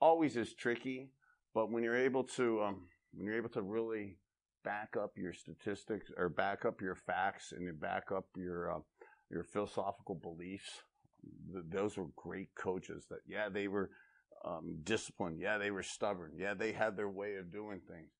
[0.00, 1.10] always is tricky.
[1.52, 4.16] But when you're able to um, when you're able to really
[4.66, 8.80] back up your statistics or back up your facts and you back up your uh,
[9.30, 10.82] your philosophical beliefs
[11.52, 13.06] th- those were great coaches.
[13.10, 13.90] That yeah, they were
[14.44, 15.40] um, disciplined.
[15.40, 16.32] Yeah, they were stubborn.
[16.36, 18.10] Yeah, they had their way of doing things.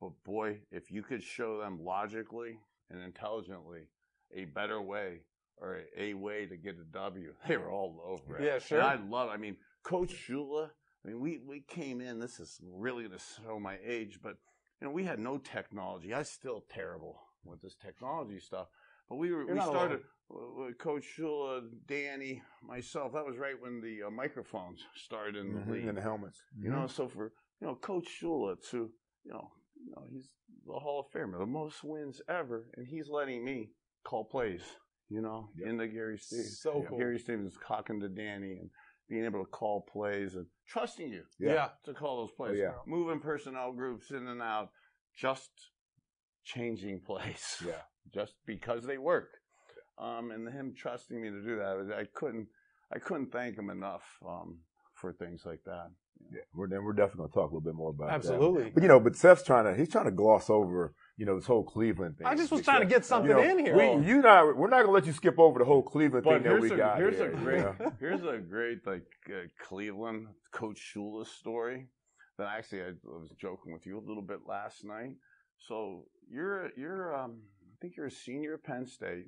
[0.00, 2.58] But boy, if you could show them logically
[2.90, 3.88] and intelligently
[4.34, 5.20] a better way
[5.58, 8.44] or a, a way to get a W, they were all over it.
[8.44, 8.80] Yeah, sure.
[8.80, 9.30] And I love.
[9.30, 10.70] I mean, Coach Shula.
[11.04, 12.18] I mean, we we came in.
[12.18, 14.36] This is really going to show my age, but
[14.80, 16.12] you know, we had no technology.
[16.12, 18.68] I still terrible with this technology stuff.
[19.08, 23.12] But we were You're we started with Coach Shula, Danny, myself.
[23.12, 25.88] That was right when the uh, microphones started in the Mhm, league.
[25.88, 26.42] And the helmets.
[26.60, 28.90] You know, so for you know Coach Shula to
[29.24, 29.50] you know,
[29.84, 30.28] you know he's
[30.66, 33.70] the Hall of Famer, the most wins ever, and he's letting me
[34.04, 34.62] call plays.
[35.08, 35.68] You know, Yep.
[35.68, 36.58] in the Gary Stevens.
[36.60, 36.98] So cool.
[36.98, 38.70] Gary Stevens talking to Danny and
[39.08, 41.68] being able to call plays and trusting you Yeah.
[41.84, 42.58] to call those plays.
[42.58, 42.72] Oh, yeah.
[42.86, 44.70] Moving personnel groups in and out,
[45.16, 45.50] just
[46.44, 47.62] changing plays.
[47.64, 47.82] Yeah.
[48.14, 49.30] Just because they work.
[49.98, 52.46] Um, and him trusting me to do that, I couldn't,
[52.94, 54.60] I couldn't thank him enough um,
[54.94, 55.90] for things like that.
[56.32, 58.14] Yeah, we're then we're definitely gonna talk a little bit more about that.
[58.14, 58.70] Absolutely.
[58.74, 61.46] But you know, but Seth's trying to he's trying to gloss over you know this
[61.46, 62.26] whole Cleveland thing.
[62.26, 63.76] I just was trying to get something you know, in here.
[63.76, 66.52] We, you not we're not gonna let you skip over the whole Cleveland But thing
[66.52, 66.98] that we a got.
[66.98, 67.92] here's here, a you great know?
[68.00, 71.88] here's a great like uh, Cleveland Coach Shula story
[72.38, 75.14] that actually I was joking with you a little bit last night.
[75.68, 79.26] So you're you're um I think you're a senior at Penn State,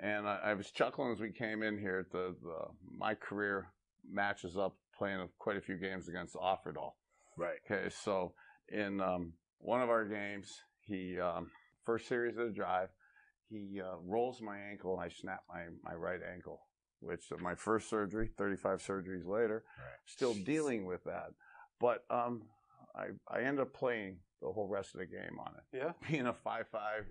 [0.00, 2.06] and I, I was chuckling as we came in here.
[2.12, 2.58] The, the
[2.96, 3.68] my career
[4.10, 6.92] matches up playing quite a few games against Offerdahl.
[7.36, 7.56] Right.
[7.68, 8.34] Okay, so
[8.68, 11.50] in um, one of our games, he um,
[11.86, 12.90] first series of the drive,
[13.48, 16.60] he uh, rolls my ankle and I snap my my right ankle,
[17.00, 19.64] which uh, my first surgery, 35 surgeries later,
[20.04, 21.30] still dealing with that.
[21.80, 22.42] But um,
[22.94, 25.78] I I end up playing the whole rest of the game on it.
[25.78, 25.92] Yeah.
[26.10, 27.06] Being a five five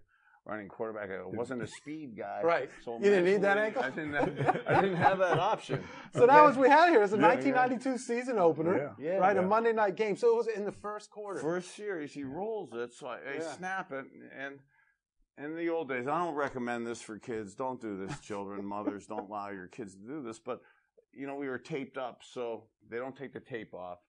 [0.49, 2.41] running quarterback, I wasn't a speed guy.
[2.43, 2.69] Right.
[2.83, 3.83] So You didn't need that ankle?
[3.83, 4.13] I didn't.
[4.13, 5.83] Have, I didn't have that option.
[6.15, 7.03] So that was what we had here.
[7.03, 9.17] It's a Yeah, 1992 season opener, Yeah.
[9.17, 9.35] right?
[9.35, 9.43] Yeah.
[9.43, 10.15] A Monday night game.
[10.17, 11.39] So it was in the first quarter.
[11.39, 13.51] First series, he rolls it, so I, I Yeah.
[13.57, 14.05] snap it.
[14.35, 14.59] And
[15.37, 17.53] in the old days, I don't recommend this for kids.
[17.53, 18.65] Don't do this, children.
[18.75, 20.39] Mothers, don't allow your kids to do this.
[20.39, 20.61] But,
[21.13, 23.99] you know, we were taped up, so they don't take the tape off.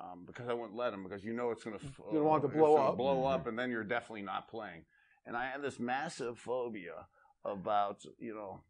[0.00, 2.44] Um, because I wouldn't let them because you know it's going to You don't want
[2.44, 2.96] it to blow up.
[2.96, 4.84] blow up, and then you're definitely not playing.
[5.28, 7.06] And I had this massive phobia
[7.44, 8.62] about you know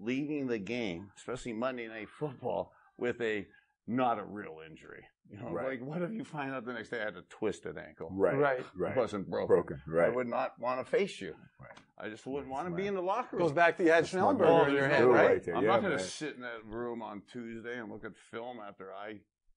[0.00, 3.46] leaving the game, especially Monday Night Football, with a
[3.86, 5.04] not a real injury.
[5.30, 5.66] You know, Right.
[5.80, 8.08] like what if you find out the next day I had a twisted ankle?
[8.12, 8.36] Right.
[8.38, 8.64] Right.
[8.76, 8.92] Right.
[8.96, 9.48] It wasn't broken.
[9.56, 9.82] Broken.
[9.86, 10.06] Right.
[10.06, 11.34] I would not want to face you.
[11.60, 11.76] Right.
[11.98, 13.46] I just wouldn't want to be in the locker room.
[13.46, 15.26] Goes back to you had my Schnellenberger in your there's head, right?
[15.30, 15.56] right there.
[15.56, 18.58] I'm Yeah, not going to sit in that room on Tuesday and look at film
[18.66, 19.16] after I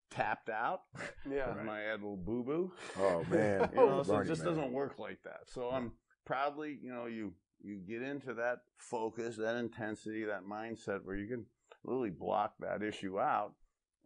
[0.09, 0.81] tapped out
[1.29, 1.57] Yeah.
[1.57, 2.71] and I had a little boo boo.
[2.99, 3.69] Oh man.
[3.73, 4.55] You know, so it just man.
[4.55, 5.41] doesn't work like that.
[5.53, 5.91] So I'm
[6.25, 11.27] proudly, you know, you you get into that focus, that intensity, that mindset where you
[11.27, 11.45] can
[11.83, 13.53] really block that issue out.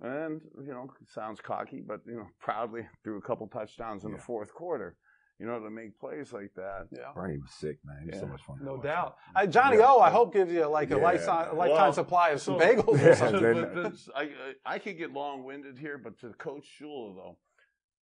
[0.01, 4.17] And, you know, sounds cocky, but you know, proudly threw a couple touchdowns in Yeah.
[4.17, 4.97] the fourth quarter,
[5.39, 6.87] you know, to make plays like that.
[6.91, 7.13] Yeah.
[7.15, 8.01] Bernie was sick, man.
[8.03, 8.57] He was so much fun.
[8.61, 9.15] No doubt.
[9.33, 9.85] Uh, Johnny Yeah.
[9.87, 11.01] O, I hope gives you like a Yeah.
[11.03, 13.07] lifetime, a lifetime Well, supply of some so- bagels Yeah.
[13.07, 13.41] or something.
[13.41, 17.15] then- but that's- I, I I could get long winded here, but to Coach Shula
[17.15, 17.37] though,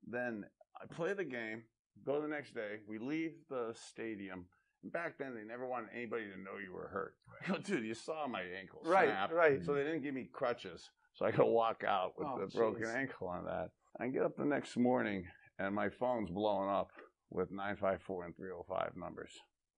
[0.07, 0.47] then
[0.81, 1.65] I play the game,
[2.05, 4.47] go the next day, we leave the stadium.
[4.85, 7.15] Back then, they never wanted anybody to know you were hurt.
[7.53, 9.33] Oh, dude, you saw my ankle Right, snap.
[9.33, 9.65] right.
[9.65, 12.85] So they didn't give me crutches, so I could walk out with Oh, the broken
[12.85, 12.95] jeez.
[12.95, 13.71] ankle on that.
[13.99, 15.27] I get up the next morning,
[15.59, 16.91] and my phone's blowing up
[17.31, 19.33] with 954 and 305 numbers.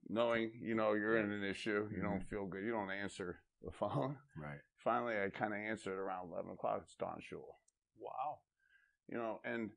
[0.08, 2.28] Knowing, you know, you're in an issue, you don't mm-hmm.
[2.28, 4.58] feel good, you don't answer the phone Right.
[4.76, 6.82] finally I kind of answered around 11 o'clock.
[6.84, 7.54] It's Don Shula.
[7.98, 8.40] Wow.
[9.08, 9.70] You know, and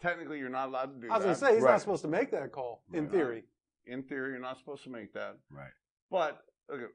[0.00, 1.72] technically you're not allowed to do I was going to say, he's Right.
[1.72, 3.12] not supposed to make that call in Right.
[3.12, 3.44] theory.
[3.86, 5.36] In theory, you're not supposed to make that.
[5.50, 5.72] Right.
[6.10, 6.86] But okay,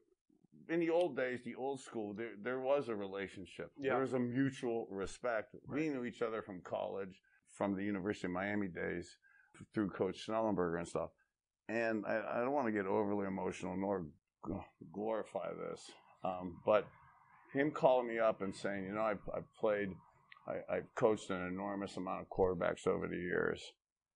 [0.69, 3.71] in the old days, the old school, there, there was a relationship.
[3.77, 3.91] Yeah.
[3.93, 5.55] There was a mutual respect.
[5.67, 9.17] We knew each other from college, from the University of Miami days,
[9.73, 11.09] through Coach Schnellenberger and stuff.
[11.67, 14.05] And I, I don't want to get overly emotional nor
[14.47, 14.53] g-
[14.91, 15.91] glorify this,
[16.23, 16.87] um, but
[17.53, 19.89] him calling me up and saying, you know, I've, I've played,
[20.49, 23.61] I, I've coached an enormous amount of quarterbacks over the years.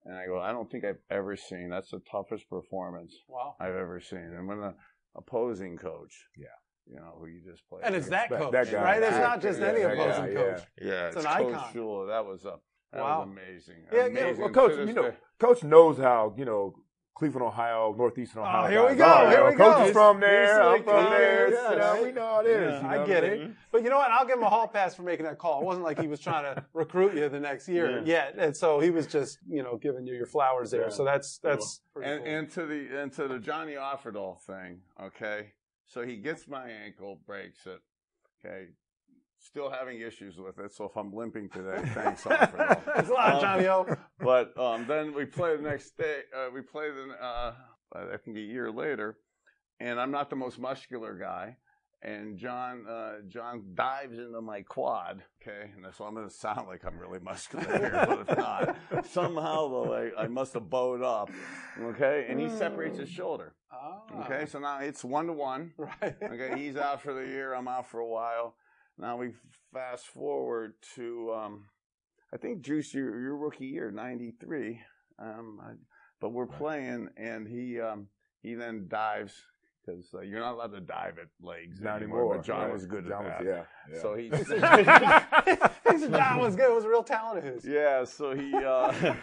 [0.05, 3.55] And I go, I don't think I've ever seen, that's the toughest performance Wow.
[3.59, 4.19] I've ever seen.
[4.37, 4.73] And when the
[5.15, 6.47] opposing coach, Yeah.
[6.85, 8.83] you know, who you just played, And it's that That- coach, that guy.
[8.83, 9.01] right?
[9.03, 10.61] It's not just yeah, any that opposing guy, coach.
[10.81, 11.73] yeah, It's it's, an Coach icon.
[11.73, 12.07] Shula.
[12.09, 12.55] That was a
[12.91, 13.19] that Wow.
[13.21, 13.85] was amazing.
[13.91, 14.31] Yeah, yeah.
[14.37, 16.75] Well, coach, you know, coach knows how you know
[17.15, 18.65] Cleveland, Ohio, Northeastern oh, Ohio.
[18.65, 19.29] Oh, here we go, are.
[19.29, 19.85] here You know, we Coach go.
[19.85, 20.61] is from there.
[20.61, 21.53] I'm like, from oh, there.
[21.53, 22.71] yeah, you know, we know how it is.
[22.73, 22.81] Yeah.
[22.81, 23.39] you I know get what it.
[23.39, 23.55] mean?
[23.71, 24.11] But you know what?
[24.11, 25.61] I'll give him a hall pass for making that call.
[25.61, 28.35] It wasn't like he was trying to recruit you the next year yet.
[28.37, 30.83] And so he was just, you know, giving you your flowers there.
[30.83, 30.89] Yeah.
[30.89, 32.33] So that's, that's pretty and, cool.
[32.33, 35.53] and to the and to the Johnny Offerdahl thing, okay.
[35.85, 37.79] So he gets my ankle, breaks it.
[38.43, 38.67] Okay,
[39.43, 40.73] still having issues with it.
[40.73, 42.83] So if I'm limping today, thanks all for that.
[42.85, 43.85] Thanks a lot, Um, Johnny O.
[44.19, 46.21] But um, then we play the next day.
[46.35, 47.53] Uh, we play the uh,
[47.93, 49.17] I think a year later,
[49.79, 51.57] and I'm not the most muscular guy.
[52.05, 55.23] And John uh, John dives into my quad.
[55.41, 58.75] Okay, and so I'm going to sound like I'm really muscular here, but if not,
[59.09, 61.29] somehow though I, I must have bowed up.
[61.81, 63.55] Okay, and he separates his shoulder.
[63.71, 65.71] Ah, Okay, so now it's one to one.
[65.77, 66.15] right.
[66.23, 67.53] Okay, he's out for the year.
[67.53, 68.55] I'm out for a while.
[68.97, 69.31] Now we
[69.73, 71.65] fast forward to, um,
[72.33, 74.79] I think Juice, your, your rookie year, '93.
[75.19, 75.71] Um, I,
[76.19, 78.07] but we're playing, and he um,
[78.41, 79.33] he then dives
[79.85, 82.19] because uh, you're not allowed to dive at legs Not anymore.
[82.19, 82.35] anymore.
[82.37, 82.73] But John right.
[82.73, 84.01] was good John at was- yeah, yeah.
[84.01, 84.29] So he,
[86.09, 86.69] John was good.
[86.71, 87.65] It was a real talent of his.
[87.65, 88.03] yeah.
[88.05, 88.91] So he, uh,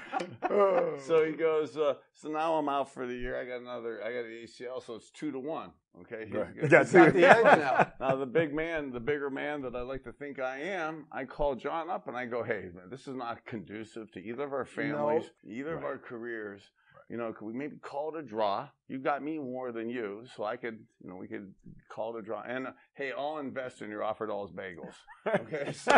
[1.06, 1.76] so he goes.
[1.76, 3.40] Uh, so now I'm out for the year.
[3.40, 4.00] I got another.
[4.04, 5.70] I got an ACL, so it's two to one.
[6.02, 6.54] Okay, He's Right.
[6.54, 7.10] got He's got two.
[7.18, 7.92] the edge now.
[7.98, 11.24] Now the big man, the bigger man that I like to think I am, I
[11.24, 14.52] call John up and I go, "Hey, man, this is not conducive to either of
[14.52, 16.62] our families, either of our careers.
[17.10, 18.68] You know, could we maybe call it a draw?
[18.86, 21.52] You got me more than you, so I could, you know, we could
[21.88, 22.42] call it a draw.
[22.42, 24.94] And uh, hey, I'll invest in your offer dollars bagels.
[25.26, 25.90] Okay, so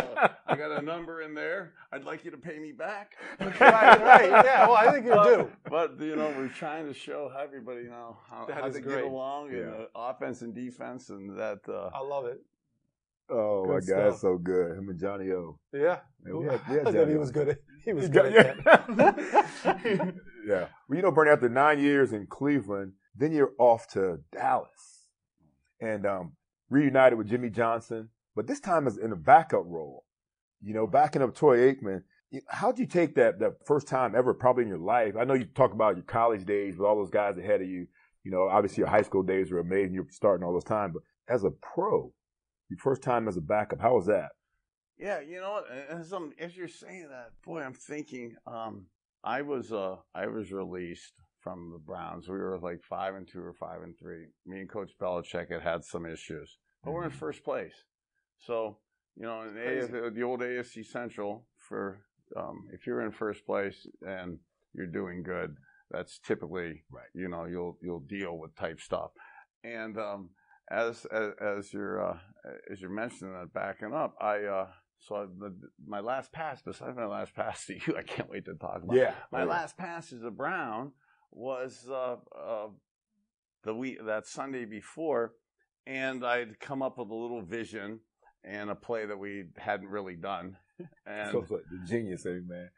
[0.47, 1.73] I got a number in there.
[1.91, 3.11] I'd like you to pay me back.
[3.39, 4.29] right, right.
[4.43, 5.51] Yeah, well, I think you but, do.
[5.69, 9.03] But you know, we're trying to show everybody now how, That how is to great.
[9.03, 9.85] get along in Yeah.
[9.95, 11.59] uh, offense and defense, and that.
[11.69, 12.41] Uh, I love it.
[13.29, 14.77] Oh my Good God, that's so good.
[14.79, 15.59] Him and Johnny O.
[15.71, 15.99] Yeah.
[16.23, 18.33] Man, we had- we had I thought Johnny he was good at he was good
[18.33, 20.13] got- at that.
[20.45, 20.67] yeah.
[20.87, 25.07] Well, you know, Bernie, after nine years in Cleveland, then you're off to Dallas
[25.79, 26.33] and um,
[26.69, 30.05] reunited with Jimmy Johnson, but this time is in a backup role.
[30.61, 32.03] You know, backing up Troy Aikman.
[32.47, 35.15] How'd you take that that first time ever, probably in your life?
[35.19, 37.87] I know you talk about your college days with all those guys ahead of you.
[38.23, 39.93] You know, obviously your high school days were amazing.
[39.93, 42.13] You're starting all those time, but as a pro,
[42.69, 44.29] your first time as a backup, how was that?
[44.97, 45.63] Yeah, you know?
[45.89, 48.35] As, I'm, as you're saying that, boy, I'm thinking.
[48.47, 48.85] Um,
[49.23, 52.27] I was uh, I was released from the Browns.
[52.27, 54.25] We were like five and two or five and three.
[54.45, 57.73] Me and Coach Belichick had had some issues, but we're in first place.
[58.39, 58.77] So
[59.15, 61.99] you know, in AF, the old AFC Central, for
[62.35, 64.39] um, if you're in first place and
[64.73, 65.55] you're doing good,
[65.91, 67.05] that's typically Right.
[67.13, 69.11] You know, you'll you'll deal with type stuff,
[69.63, 70.29] and um,
[70.71, 72.17] as as, as you're uh,
[72.71, 74.67] as you're mentioning that backing up, I uh,
[75.07, 75.53] so I, the,
[75.85, 78.95] my last pass, besides my last pass to you, I can't wait to talk about.
[78.95, 79.13] Yeah.
[79.31, 80.91] my last pass as a Brown
[81.31, 82.67] was uh, uh,
[83.63, 85.33] the week that Sunday before,
[85.85, 87.99] and I'd come up with a little vision
[88.43, 90.57] and a play that we hadn't really done,
[91.05, 92.69] and So, so the genius, eh, man.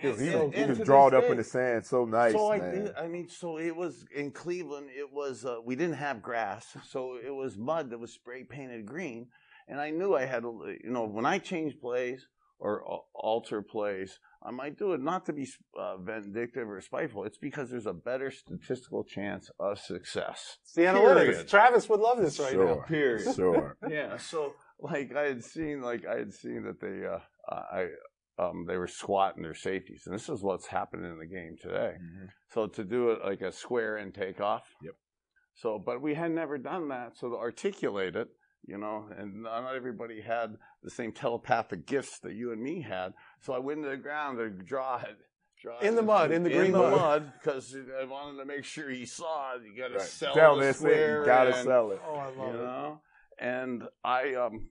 [0.00, 2.50] He, and- he, and- he and was drawn up in the sand so nice, so
[2.50, 2.74] I man.
[2.74, 2.94] did.
[2.96, 4.88] I mean, so it was in Cleveland.
[4.90, 8.86] It was uh, we didn't have grass, so it was mud that was spray painted
[8.86, 9.26] green.
[9.68, 12.26] And I knew I had, to, you know, when I change plays
[12.58, 15.48] or alter plays, I might do it not to be
[15.78, 17.24] uh, vindictive or spiteful.
[17.24, 20.58] It's because there's a better statistical chance of success.
[20.62, 21.14] It's the analytics.
[21.14, 21.48] Period.
[21.48, 22.82] Travis would love this right sure, now.
[22.82, 23.34] Period.
[23.34, 23.76] sure.
[23.90, 24.16] yeah.
[24.16, 27.86] So like I had seen, like I had seen that they, uh, I,
[28.38, 31.94] um, they were squatting their safeties, and this is what's happening in the game today.
[32.00, 32.28] Mhm.
[32.50, 34.64] So to do it like a square and takeoff.
[34.82, 34.94] Yep.
[35.54, 37.16] So, but we had never done that.
[37.16, 38.28] So to articulate it,
[38.66, 43.12] you know, and not everybody had the same telepathic gifts that you and me had.
[43.40, 45.16] So I went into the ground to draw it.
[45.60, 46.92] Draw In it the mud, in the green the mud.
[46.96, 49.62] mud, because I wanted to make sure he saw it.
[49.64, 50.02] You got to Right.
[50.02, 50.86] sell, Sell the this thing.
[50.88, 51.20] square.
[51.20, 52.00] You gotta sell it.
[52.04, 52.58] Oh, I you love it.
[52.58, 53.00] know
[53.38, 54.68] and i um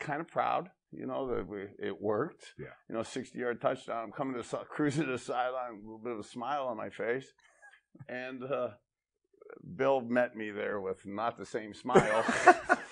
[0.00, 2.66] kind of proud you know that we, it worked Yeah.
[2.88, 5.76] you know 60 yard touchdown i'm coming to the si- cruising to the sideline a
[5.76, 7.32] little bit of a smile on my face
[8.08, 8.70] and uh
[9.76, 12.56] bill met me there with not the same smile and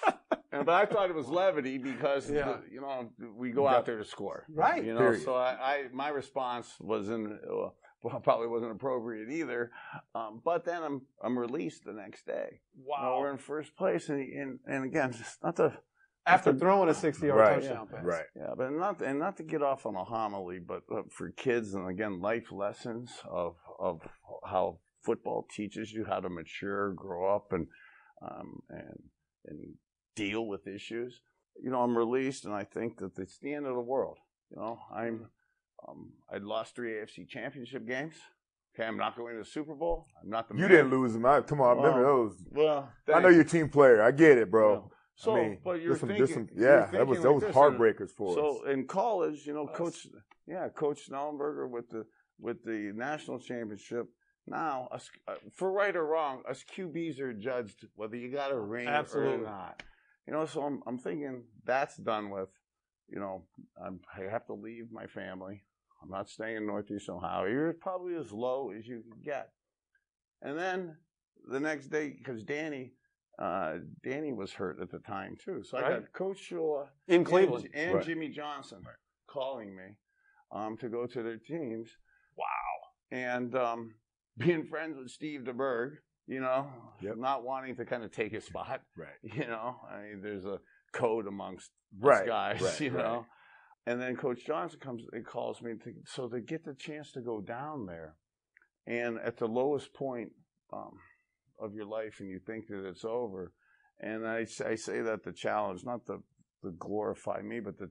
[0.52, 2.58] but i thought it was levity because Yeah.
[2.70, 4.84] you know we go out there to score Right.
[4.84, 5.22] you know Period.
[5.24, 7.68] so I, I my response was in uh,
[8.04, 9.70] well, probably wasn't appropriate either
[10.14, 14.20] um, but then i'm i'm released the next day well, we're in first place, and
[14.20, 15.72] and, and again, just not to
[16.26, 17.62] After throwing a 60 yard Right.
[17.62, 18.04] touchdown pass.
[18.04, 18.26] Right.
[18.36, 21.74] yeah, but not and not to get off on a homily, but uh, for kids
[21.74, 24.00] and again, life lessons of of
[24.44, 27.66] how football teaches you how to mature, grow up, and
[28.28, 28.98] um, and
[29.46, 29.60] and
[30.14, 31.20] deal with issues.
[31.62, 34.18] You know, I'm released, and I think that it's the end of the world.
[34.50, 35.26] You know, I'm
[35.88, 38.14] um, I lost three AFC Championship games.
[38.74, 40.06] Okay, I'm not going to the Super Bowl.
[40.22, 40.70] I'm not the You man.
[40.70, 41.26] didn't lose them.
[41.26, 42.36] I, come on, I remember those.
[42.50, 44.02] Well, I know you're a team player.
[44.02, 44.74] I get it, bro.
[44.74, 44.96] Yeah.
[45.14, 47.46] So, I mean, but you're some, thinking, there's some, you're yeah, that was thinking that
[47.46, 48.34] like was heartbreakers for us.
[48.34, 49.76] So in college, you know, Us.
[49.76, 50.06] coach,
[50.46, 52.06] yeah, Coach Schnellenberger with the
[52.40, 54.06] with the national championship.
[54.46, 58.58] Now, us, uh, for right or wrong, us QBs are judged whether you got a
[58.58, 59.44] ring or Absolutely.
[59.46, 59.82] not.
[60.26, 62.48] You know, so I'm, I'm thinking that's done with.
[63.08, 63.42] You know,
[63.84, 65.62] I'm, I have to leave my family.
[66.02, 67.44] I'm not staying in Northeast Ohio.
[67.46, 69.50] You're probably as low as you can get.
[70.40, 70.96] And then
[71.48, 72.92] the next day, because Danny,
[73.38, 75.62] uh, Danny was hurt at the time too.
[75.62, 76.00] So I Right.
[76.00, 77.66] got Coach Shula In Cleveland.
[77.66, 78.04] and, and Right.
[78.04, 78.82] Jimmy Johnson
[79.28, 79.96] calling me
[80.50, 81.90] um, to go to their teams.
[82.36, 82.46] Wow.
[83.10, 83.94] And um,
[84.38, 85.96] being friends with Steve DeBerg,
[86.32, 86.66] you know,
[87.00, 87.16] Yep.
[87.18, 88.80] not wanting to kind of take his spot.
[88.96, 89.08] Right.
[89.38, 90.58] You know, I mean, there's a
[90.92, 91.70] code amongst
[92.00, 92.26] Right.
[92.26, 93.04] guys, right, you right.
[93.04, 93.26] know.
[93.86, 97.20] And then Coach Johnson comes and calls me to, so to get the chance to
[97.20, 98.16] go down there,
[98.86, 100.30] and at the lowest point
[100.72, 100.94] um,
[101.58, 103.52] of your life, and you think that it's over.
[104.00, 106.18] And I say that the challenge, not to,
[106.64, 107.88] to glorify me, but to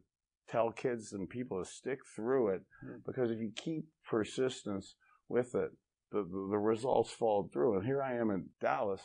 [0.49, 3.03] tell kids and people to stick through it, Mm.
[3.05, 4.95] because if you keep persistence
[5.29, 5.71] with it,
[6.11, 7.77] the, the, the results fall through.
[7.77, 9.01] And here I am in Dallas.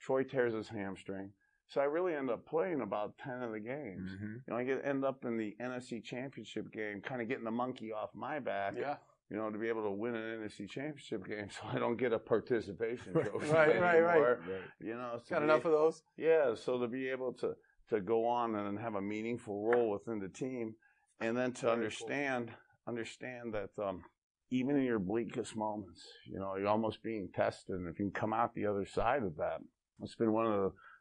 [0.00, 1.30] Troy tears his hamstring.
[1.68, 4.10] So I really end up playing about 10 of the games.
[4.12, 4.34] Mhm.
[4.34, 7.50] You know, I get end up in the NFC Championship game, kind of getting the
[7.50, 8.74] monkey off my back.
[8.78, 8.96] Yeah.
[9.28, 12.12] You know, to be able to win an NFC Championship game, so I don't get
[12.12, 14.20] a participation trophy Right, right, right.
[14.20, 14.38] Right.
[14.78, 16.02] You know, Got be- enough of those?
[16.16, 17.54] yeah, so to be able to
[17.90, 20.74] to go on and have a meaningful role within the team,
[21.20, 21.82] and then to Very cool.
[21.82, 22.50] understand
[22.86, 24.02] understand that um,
[24.50, 28.12] even in your bleakest moments, you know, you're almost being tested, and if you can
[28.20, 29.58] come out the other side of that,
[30.02, 30.52] it's been one of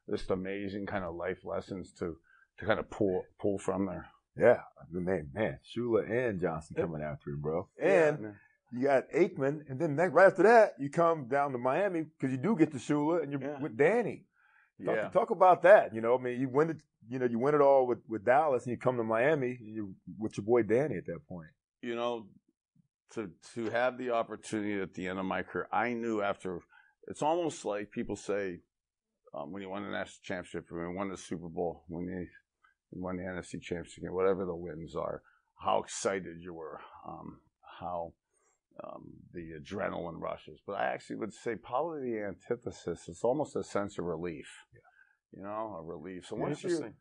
[0.08, 2.18] the just amazing kind of life lessons to
[2.60, 4.08] to kind of pull pull from there.
[4.38, 7.68] Yeah, the name man, Shula and Johnson coming after him, bro.
[7.82, 8.32] And Yeah.
[8.72, 12.32] you got Aikman, and then next, right after that, you come down to Miami because
[12.32, 13.60] you do get to Shula, and you're Yeah.
[13.62, 14.26] with Danny.
[14.84, 15.10] Talk, yeah.
[15.10, 15.94] talk about that.
[15.94, 16.78] You know, I mean, you win it.
[17.08, 19.94] You know, you win it all with, with Dallas, and you come to Miami you
[20.20, 21.50] with your boy Danny at that point.
[21.82, 22.26] you know,
[23.14, 26.60] to to have the opportunity at the end of my career, I knew after.
[27.08, 28.62] It's almost like people say
[29.36, 32.28] um, when you won the national championship, when you won the Super Bowl, when you
[32.92, 35.22] won the NFC championship, whatever the wins are,
[35.58, 37.40] how excited you were, um,
[37.80, 38.14] how
[38.84, 40.60] um, the adrenaline rushes.
[40.66, 43.08] But I actually would say probably the antithesis.
[43.08, 44.48] It's almost a sense of relief.
[45.36, 46.26] You know, a relief.
[46.28, 46.94] So once you Interesting.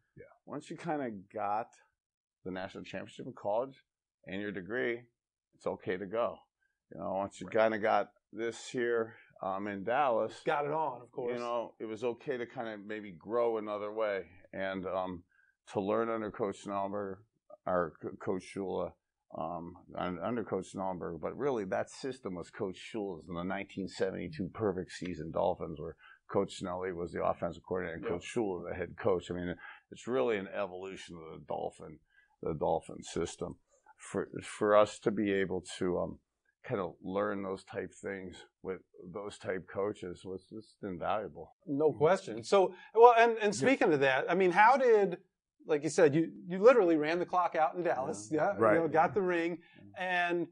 [0.44, 1.68] once you kind of got
[2.44, 3.76] the national championship in college
[4.26, 5.02] and your degree,
[5.54, 6.36] it's okay to go.
[6.92, 11.02] You know, once you kind of got this here um, in Dallas, Got it on,
[11.02, 11.32] of course.
[11.34, 15.22] you know, it was okay to kind of maybe grow another way and um,
[15.72, 17.16] to learn under Coach Snellberg
[17.66, 17.92] or
[18.22, 18.92] Coach Shula,
[19.38, 21.20] um, under Coach Snellberg.
[21.20, 25.96] But really, that system was Coach Shula's in the 1972 perfect season Dolphins, where
[26.30, 28.10] Coach Snelly was the offensive coordinator and Yeah.
[28.10, 29.30] Coach Shula the head coach.
[29.30, 29.54] I mean,
[29.90, 31.98] it's really an evolution of the Dolphin,
[32.42, 33.56] the Dolphin system.
[34.10, 36.18] For for us to be able to um,
[36.64, 38.80] kind of learn those type things with
[39.12, 41.52] those type coaches was just invaluable.
[41.66, 42.42] No question.
[42.42, 45.18] So, well, and, and speaking of that, I mean, how did,
[45.66, 48.74] like you said, you, you literally ran the clock out in Dallas, yeah, Right.
[48.74, 49.58] you know, got the ring,
[49.98, 50.46] and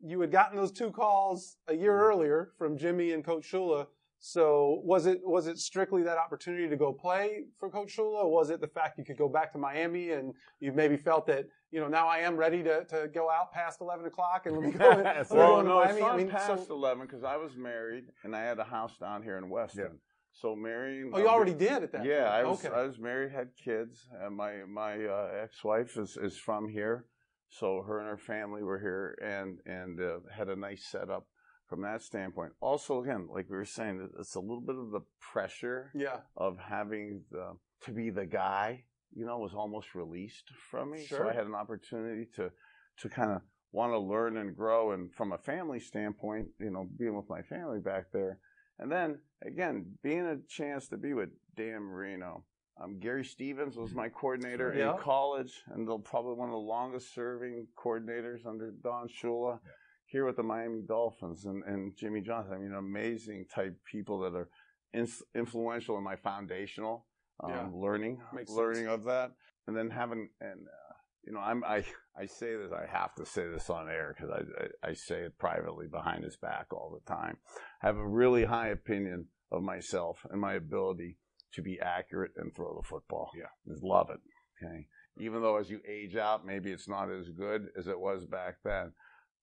[0.00, 3.86] you had gotten those two calls a year earlier from Jimmy and Coach Shula.
[4.20, 8.24] So, was it was it strictly that opportunity to go play for Coach Shula?
[8.24, 11.26] Or was it the fact you could go back to Miami and you maybe felt
[11.26, 11.44] that
[11.74, 14.64] you know now I am ready to, to go out past eleven o'clock and let
[14.64, 15.90] me go, let me go Well, into no, Miami?
[15.90, 18.64] it's not I mean, past so, eleven because I was married and I had a
[18.64, 19.98] house down here in Weston.
[20.32, 21.10] So marrying.
[21.12, 22.04] oh, you already did at that.
[22.04, 22.34] Yeah, point.
[22.34, 22.64] I was.
[22.64, 22.74] Okay.
[22.74, 27.06] I was married, had kids, and my my uh, ex-wife is is from here,
[27.48, 31.26] so her and her family were here, and and uh, had a nice setup
[31.68, 32.52] from that standpoint.
[32.60, 36.18] Also, again, like we were saying, it's a little bit of the pressure yeah.
[36.36, 38.84] of having the, to be the guy,
[39.14, 41.06] you know, was almost released from me.
[41.06, 42.50] So I had an opportunity to,
[42.98, 43.42] to kind of
[43.72, 44.92] want to learn and grow.
[44.92, 48.38] And from a family standpoint, you know, being with my family back there.
[48.78, 52.44] And then again, being a chance to be with Dan Marino.
[52.82, 54.94] Um, Gary Stevens was my coordinator Yeah.
[54.96, 59.60] in college, and they're probably one of the longest serving coordinators under Don Shula
[60.06, 62.52] here with the Miami Dolphins and, and Jimmy Johnson.
[62.54, 64.48] I mean, amazing type people that are
[64.92, 67.06] ins influential in my foundational
[67.40, 67.68] um, Yeah.
[67.72, 68.94] learning, Makes learning sense.
[68.94, 69.32] of that,
[69.66, 70.94] and then having and uh,
[71.26, 71.84] you know, I'm I
[72.18, 75.20] I say this, I have to say this on air because I, I I say
[75.22, 77.38] it privately behind his back all the time.
[77.82, 81.16] I have a really high opinion of myself and my ability
[81.54, 83.30] to be accurate and throw the football.
[83.36, 83.46] Yeah.
[83.66, 84.20] Just love it.
[84.62, 84.86] Okay.
[85.18, 88.56] Even though as you age out, maybe it's not as good as it was back
[88.64, 88.92] then.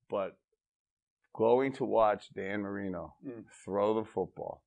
[0.08, 0.36] But
[1.32, 3.44] going to watch Dan Marino Mm.
[3.64, 4.64] throw the football,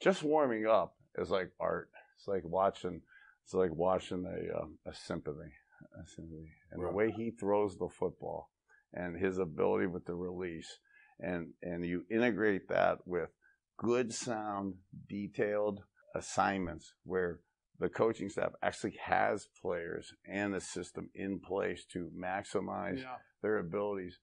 [0.00, 1.90] just warming up is like art.
[2.20, 3.00] It's like watching.
[3.44, 5.52] It's like watching a um, a symphony,
[5.98, 8.50] a symphony, and the way he throws the football,
[8.92, 10.78] and his ability with the release,
[11.18, 13.30] and and you integrate that with
[13.78, 14.74] good, sound,
[15.08, 15.82] detailed
[16.14, 17.40] assignments where
[17.78, 23.16] the coaching staff actually has players and the system in place to maximize Yeah.
[23.42, 24.18] their abilities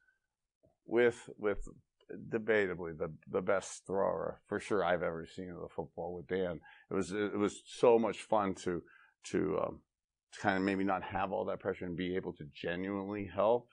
[0.85, 1.67] with with
[2.29, 6.59] debatably the the best thrower for sure I've ever seen of the football with Dan.
[6.89, 8.81] It was it was so much fun to
[9.31, 9.79] to um,
[10.41, 13.69] kind of maybe not have all that pressure and be able to genuinely help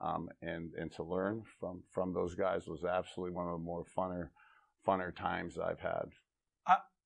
[0.00, 3.84] um, and and to learn from from those guys was absolutely one of the more
[3.96, 4.28] funner
[4.86, 6.10] funner times I've had.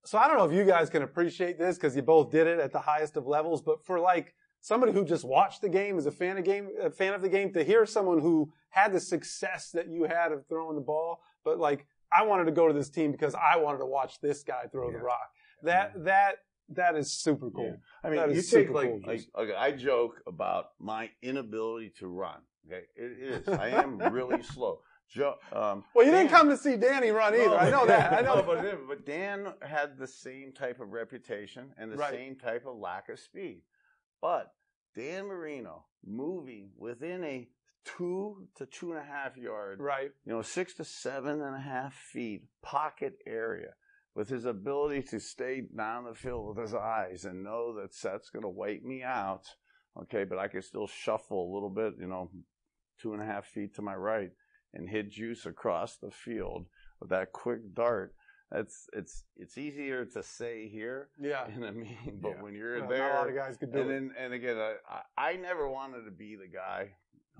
[0.05, 2.61] So I don't know if you guys can appreciate this because you both did it
[2.61, 6.07] at the highest of levels, but for like somebody who just watched the game, is
[6.07, 9.01] a fan of game, a fan of the game, to hear someone who had the
[9.01, 11.87] success that you had of throwing the ball, but like
[12.17, 14.91] I wanted to go to this team because I wanted to watch this guy throw
[14.91, 15.31] the rock.
[15.63, 16.37] That that
[16.71, 17.77] that is super cool.
[18.05, 22.41] I mean, you take like, cool, like okay, I joke about my inability to run.
[22.67, 23.49] Okay, it is.
[23.49, 24.81] I am really slow.
[25.09, 27.47] Jo- um, Well, you didn't come to see Danny run either.
[27.47, 28.13] No, I know that.
[28.13, 28.35] I know.
[28.37, 32.13] No, but, but Dan had the same type of reputation and the Right.
[32.13, 33.63] same type of lack of speed.
[34.21, 34.53] But
[34.95, 37.49] Dan Marino moving within a
[37.85, 40.11] two to two and a half yard, right.
[40.25, 43.75] you know, six to seven and a half feet pocket area
[44.15, 48.31] with his ability to stay down the field with his eyes and know that Seth's
[48.31, 49.45] going to wipe me out.
[50.03, 52.31] Okay, but I can still shuffle a little bit, you know,
[53.01, 54.31] two and a half feet to my right
[54.75, 56.67] and hit juice across the field
[57.01, 58.15] with that quick dart.
[58.51, 61.47] That's it's it's easier to say here Yeah.
[61.63, 62.43] a meeting, but Yeah.
[62.43, 63.93] when you're Well, there, a lot of guys could do and it.
[63.93, 64.75] then and again, I,
[65.17, 66.91] I I never wanted to be the guy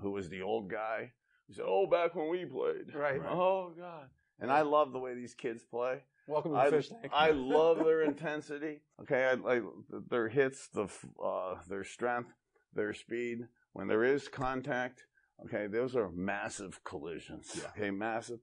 [0.01, 1.11] who was the old guy
[1.47, 3.21] who said, "Oh, back when we played." Right.
[3.27, 4.09] Oh God.
[4.39, 6.03] And I love the way these kids play.
[6.27, 7.11] Welcome to the I, fish tank.
[7.11, 8.81] I love their intensity.
[9.01, 9.63] Okay, I like
[10.09, 10.87] their hits, the
[11.23, 12.29] uh, their strength,
[12.73, 13.47] their speed.
[13.73, 15.05] When there is contact,
[15.45, 17.51] okay, those are massive collisions.
[17.55, 17.69] Yeah.
[17.75, 18.39] Okay, massive.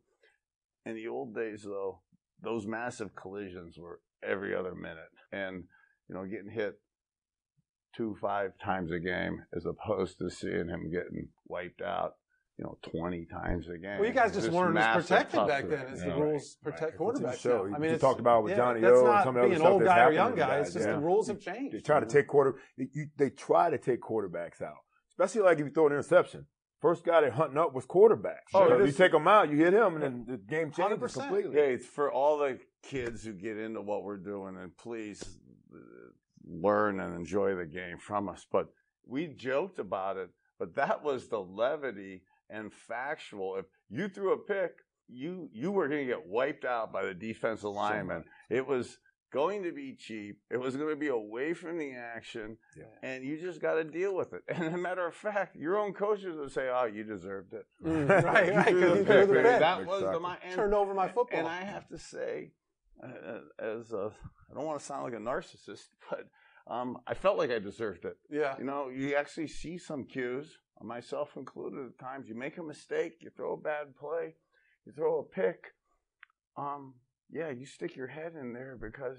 [0.85, 2.01] In the old days, though,
[2.43, 5.65] those massive collisions were every other minute, and
[6.09, 6.75] you know, getting hit
[7.97, 12.13] two, five times a game, as opposed to seeing him getting wiped out,
[12.59, 13.99] you know, twenty times a game.
[13.99, 16.15] well, you guys just weren't as massive protected back then as Yeah.
[16.15, 16.73] the rules Right.
[16.73, 17.37] protect It's in the quarterbacks.
[17.39, 17.67] So.
[17.75, 19.41] I mean, it's, talked about with yeah, Johnny that's O and not some of the
[19.41, 20.59] other being stuff old guy or young guy.
[20.59, 20.93] It's just yeah.
[20.93, 21.59] the rules have changed.
[21.73, 21.87] They changed.
[21.87, 22.57] try to take quarter.
[22.77, 24.77] You, they try to take quarterbacks out,
[25.11, 26.47] especially like if you throw an interception.
[26.87, 28.55] First guy they're hunting up was quarterbacks.
[28.55, 31.01] Oh, Because it you take them out, you hit him, and then the game changes
[31.01, 31.15] 100%.
[31.15, 31.57] completely.
[31.57, 35.21] Yeah, it's for all the kids who get into what we're doing, and please
[35.75, 35.79] uh,
[36.45, 38.47] learn and enjoy the game from us.
[38.53, 38.69] But
[39.05, 40.31] we joked about it,
[40.61, 43.57] but that was the levity and factual.
[43.57, 44.71] If you threw a pick,
[45.09, 48.23] you you were going to get wiped out by the defensive lineman.
[48.49, 48.97] It was
[49.33, 50.39] going to be cheap.
[50.51, 52.85] It was going to be away from the action, Yeah.
[53.03, 54.43] and you just got to deal with it.
[54.49, 57.67] And as a matter of fact, your own coaches would say, "Oh, you deserved it."
[57.85, 58.71] Mm, right, right.
[58.73, 59.43] You threw you the threw the pick.
[59.45, 59.59] pick.
[59.61, 60.21] That was the Exactly.
[60.23, 61.39] my and- Turned over my football.
[61.39, 62.53] and I have to say,
[63.03, 64.13] uh, as a,
[64.51, 66.27] I don't want to sound like a narcissist, but
[66.69, 68.17] um, I felt like I deserved it.
[68.31, 68.57] yeah.
[68.59, 72.29] You know, you actually see some cues, myself included at times.
[72.29, 74.35] You make a mistake, you throw a bad play,
[74.85, 75.73] you throw a pick.
[76.57, 76.95] Um,
[77.31, 79.19] yeah, you stick your head in there because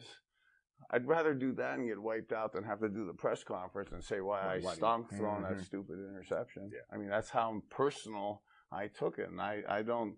[0.92, 3.92] I'd rather do that and get wiped out than have to do the press conference
[3.92, 5.64] and say why I why do you- stunk throwing that Mhm.
[5.66, 6.70] stupid interception.
[6.74, 6.82] Yeah.
[6.92, 10.18] I mean, that's how personal I took it, and I, I don't,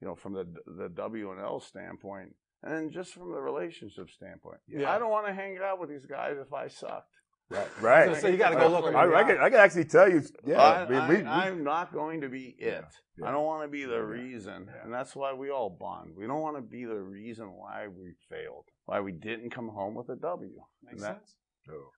[0.00, 0.44] you know, from the
[0.78, 4.60] the W and L standpoint, and just from the relationship standpoint.
[4.66, 4.90] Yeah.
[4.92, 7.12] I don't want to hang out with these guys if I sucked.
[7.48, 7.68] Right.
[7.80, 8.16] right.
[8.20, 8.84] So you got to go look.
[8.86, 9.24] I- them I, in the I, eye.
[9.24, 10.22] can, I can actually tell you.
[10.44, 10.60] Yeah.
[10.60, 12.84] I, I mean, we- we- am not going to be it.
[13.18, 13.28] Yeah.
[13.28, 13.98] I don't want to be the Yeah.
[13.98, 14.84] reason, Yeah.
[14.84, 16.14] and that's why we all bond.
[16.16, 19.94] We don't want to be the reason why we failed, why we didn't come home
[19.94, 20.50] with a W.
[20.82, 21.36] Makes that, sense.
[21.70, 21.90] Oh.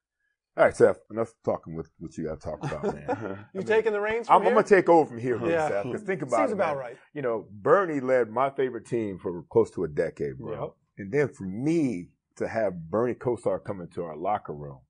[0.57, 0.99] All right, Seth.
[1.11, 3.47] Enough talking with what you got to talk about, man.
[3.55, 5.69] You taking the reins from I'm, I'm gonna take over from here, Yeah.
[5.69, 5.85] Seth.
[5.85, 6.85] Because think about Seems it, about man.
[6.85, 6.97] right.
[7.15, 10.61] You know, Bernie led my favorite team for close to a decade, bro.
[10.61, 10.71] Yep.
[10.99, 14.81] And then for me to have Bernie Kosar come into our locker room,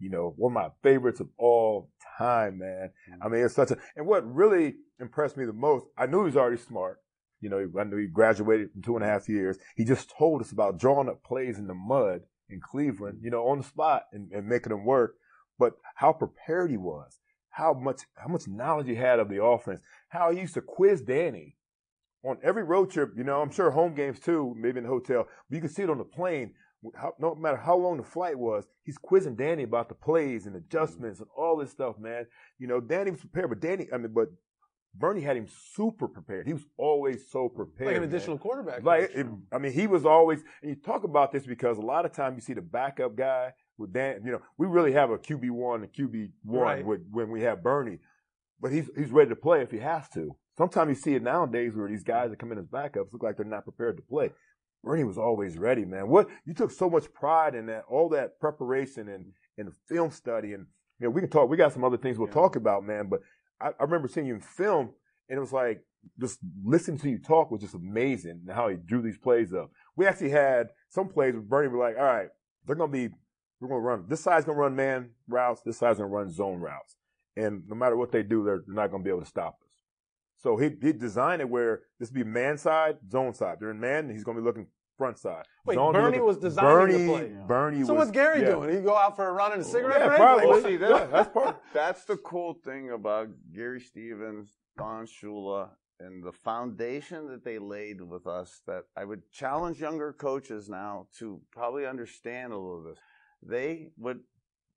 [0.00, 2.90] you know, one of my favorites of all time, man.
[3.10, 3.22] Mm-hmm.
[3.22, 6.24] I mean, it's such a, and what really impressed me the most, I knew he
[6.26, 6.98] was already smart.
[7.40, 9.58] You know, I knew he graduated from two and a half years.
[9.76, 13.24] He just told us about drawing up plays in the mud in Cleveland, mm-hmm.
[13.24, 15.14] you know, on the spot and, and making them work.
[15.58, 17.18] But how prepared he was,
[17.50, 21.00] how much, how much knowledge he had of the offense, how he used to quiz
[21.00, 21.56] Danny
[22.24, 23.12] on every road trip.
[23.16, 25.82] You know, I'm sure home games too, maybe in the hotel, but you can see
[25.82, 26.54] it on the plane.
[26.94, 30.54] How, no matter how long the flight was, he's quizzing Danny about the plays and
[30.54, 32.26] adjustments and all this stuff, man.
[32.58, 34.28] You know, Danny was prepared, but Danny, I mean, but
[34.94, 36.46] Bernie had him super prepared.
[36.46, 37.88] He was always so prepared.
[37.88, 38.08] Like an man.
[38.10, 38.82] additional quarterback.
[38.84, 42.04] Like, it, I mean, he was always, and you talk about this because a lot
[42.04, 45.18] of times you see the backup guy with Dan, you know, we really have a
[45.18, 46.84] QB1 and QB1 Right.
[46.84, 47.98] with, when we have Bernie,
[48.60, 50.36] but he's, he's ready to play if he has to.
[50.56, 53.36] Sometimes you see it nowadays where these guys that come in as backups look like
[53.36, 54.30] they're not prepared to play.
[54.88, 56.08] Bernie was always ready, man.
[56.08, 59.26] What you took so much pride in that, all that preparation and
[59.58, 60.64] and film study, and
[60.98, 61.50] you know, we can talk.
[61.50, 62.32] We got some other things we'll Yeah.
[62.34, 63.10] talk about, man.
[63.10, 63.20] But
[63.60, 64.94] I, I remember seeing you in film,
[65.28, 65.84] and it was like
[66.18, 68.44] just listening to you talk was just amazing.
[68.46, 69.70] And how he drew these plays up.
[69.94, 72.30] We actually had some plays where Bernie were like, "All right,
[72.64, 73.10] they're gonna be,
[73.60, 74.06] we're gonna run.
[74.08, 75.60] This side's gonna run man routes.
[75.60, 76.96] This side's gonna run zone routes,
[77.36, 79.84] and no matter what they do, they're, they're not gonna be able to stop us."
[80.38, 83.58] So he he designed it where this would be man side, zone side.
[83.60, 84.66] They're in man, and he's gonna be looking
[84.98, 85.44] front side.
[85.64, 87.46] Wait, Zone, he's Bernie looking- was designing the Bernie, play.
[87.46, 88.50] Bernie So was, what's Gary yeah.
[88.50, 88.74] doing?
[88.76, 90.18] He go out for a run and a cigarette Yeah, break?
[90.18, 90.46] probably.
[90.46, 91.62] Like, see, that, that's part.
[91.72, 95.70] That's the cool thing about Gary Stevens, Don Shula,
[96.00, 101.06] and the foundation that they laid with us that I would challenge younger coaches now
[101.18, 102.98] to probably understand a little of this.
[103.42, 104.20] They would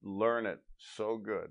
[0.04, 1.50] learn it so good.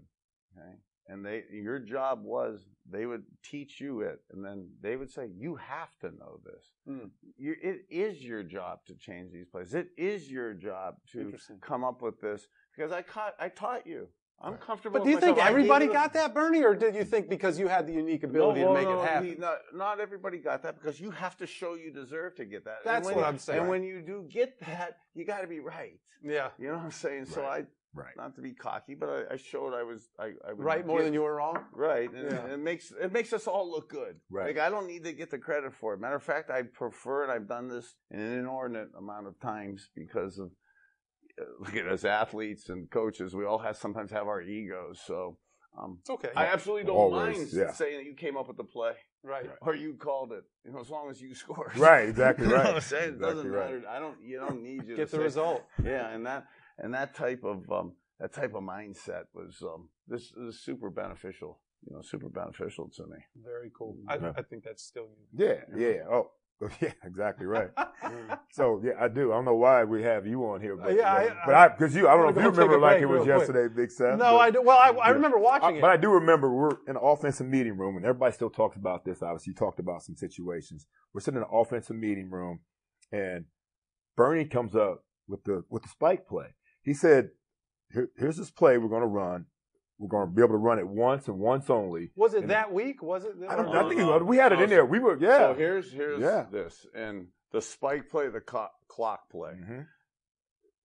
[0.56, 0.76] Okay.
[1.10, 5.28] And they your job was they would teach you it and then they would say,
[5.36, 6.64] You have to know this.
[6.86, 7.08] Hmm.
[7.36, 11.82] You, it is your job to change these places It is your job to come
[11.84, 12.46] up with this
[12.76, 14.08] because I caught, I taught you.
[14.42, 14.98] I'm comfortable.
[15.00, 17.58] But do you with think everybody you- got that, Bernie, or did you think because
[17.58, 19.28] you had the unique ability no, to make no, it happen?
[19.28, 22.64] he- not, not everybody got that because you have to show you deserve to get
[22.64, 22.78] that.
[22.84, 23.60] And That's when- what I'm saying.
[23.60, 26.00] And when you do get that, you got to be right.
[26.22, 27.26] yeah, You know what I'm saying?
[27.26, 28.16] So I, Right.
[28.16, 30.98] not to be cocky, but I, I showed I was, I, I would right more
[30.98, 31.58] get- than you were wrong.
[31.74, 32.46] Right, and Yeah.
[32.54, 34.16] it makes it makes us all look good.
[34.30, 34.46] Right.
[34.54, 36.00] Like I don't need to get the credit for it.
[36.00, 37.30] Matter of fact, I prefer it.
[37.30, 40.50] I've done this an inordinate amount of times because of
[41.40, 43.34] uh, look at us athletes and coaches.
[43.34, 45.00] We all have sometimes have our egos.
[45.04, 45.38] So
[45.76, 46.30] um, It's okay.
[46.36, 47.72] I absolutely don't Always, mind yeah.
[47.72, 48.92] saying that you came up with the play
[49.24, 49.48] right.
[49.62, 50.42] or you called it.
[50.64, 51.76] You know, as long as you scored.
[51.76, 52.66] Right, exactly You know right.
[52.66, 53.02] what I'm saying?
[53.04, 53.74] It Exactly doesn't right.
[53.74, 53.88] matter.
[53.88, 54.16] I don't.
[54.22, 55.64] You don't need you Get to the say- result.
[55.84, 56.44] yeah, and that
[56.80, 61.60] and that type of um, that type of mindset was um, this is super beneficial.
[61.88, 63.16] You know, super beneficial to me.
[63.42, 63.96] Very cool.
[64.08, 64.32] I, Yeah.
[64.36, 65.46] I think that's still you.
[65.46, 66.02] Yeah, yeah.
[66.10, 66.30] Oh,
[66.82, 67.70] yeah, exactly right.
[68.52, 69.32] so yeah, I do.
[69.32, 71.68] I don't know why we have you on here, but Yeah, I- uh, but I
[71.68, 73.48] because you, I don't know if you remember like it was real quick.
[73.48, 74.18] yesterday, Big Seth.
[74.18, 74.60] No, but- I do.
[74.60, 75.80] Well, I, I remember watching I- it.
[75.80, 79.06] But I do remember we're in an offensive meeting room, and everybody still talks about
[79.06, 79.22] this.
[79.22, 80.86] Obviously, you talked about some situations.
[81.14, 82.60] We're sitting in an offensive meeting room,
[83.10, 83.46] and
[84.16, 86.48] Bernie comes up with the with the spike play.
[86.82, 87.30] He said,
[87.92, 89.46] Here, "Here's this play we're going to run.
[89.98, 92.50] We're going to be able to run it once and once only." was it And-
[92.50, 93.02] that week?
[93.02, 93.32] Was it?
[93.48, 94.84] I, don't, or- I think it- we had it in there.
[94.86, 95.38] We were yeah.
[95.38, 96.46] So here's here's Yeah.
[96.50, 99.86] this and the spike play, the co- clock play Mhm.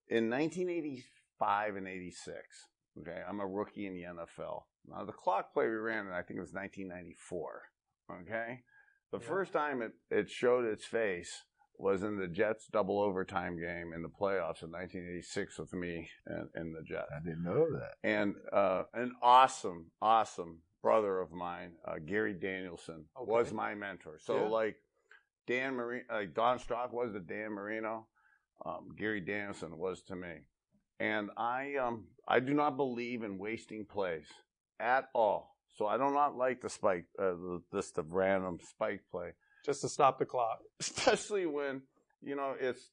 [0.08, 2.70] in 1985 and 86.
[3.00, 4.64] Okay, I'm a rookie in the NFL.
[4.88, 7.64] Now the clock play we ran, I think it was 1994.
[8.22, 8.64] Okay,
[9.12, 9.28] the Yeah.
[9.28, 11.44] first time it it showed its face
[11.78, 16.48] was in the Jets double overtime game in the playoffs in 1986 with me and,
[16.56, 17.12] and the Jets.
[17.16, 17.94] I didn't know that.
[18.04, 23.32] and uh, an awesome, awesome brother of mine, uh, Gary Danielson, Okay.
[23.32, 24.18] was my mentor.
[24.20, 24.50] So Yeah.
[24.50, 24.76] like
[25.48, 28.08] Dan Marino, like Don Strock was to Dan Marino,
[28.66, 30.46] um, Gary Danielson was to me,
[31.00, 34.28] and I um I do not believe in wasting plays
[34.80, 35.56] at all.
[35.78, 39.34] So I do not like the spike, uh, the, this the random spike play
[39.66, 40.60] just to stop the clock.
[40.80, 41.82] especially when
[42.22, 42.90] you know it's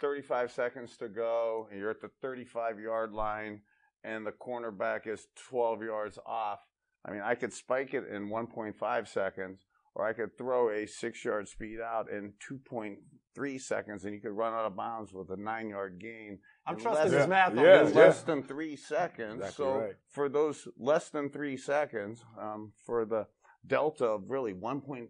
[0.00, 3.60] 35 seconds to go and you're at the 35 yard line
[4.04, 6.60] and the cornerback is 12 yards off
[7.04, 9.66] i mean i could spike it in 1.5 seconds
[9.96, 14.30] or i could throw a six yard speed out in 2.3 seconds and you could
[14.36, 17.50] run out of bounds with a nine yard gain I'm in trusting less- his math
[17.52, 17.90] on Yeah, this.
[17.90, 18.04] in yeah.
[18.04, 19.34] less than three seconds.
[19.36, 19.92] Exactly so right.
[20.10, 23.26] for those less than three seconds, um, for the
[23.68, 25.08] delta of really 1.4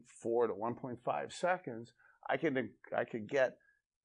[0.49, 1.93] to 1.5 seconds,
[2.29, 3.57] I could I could get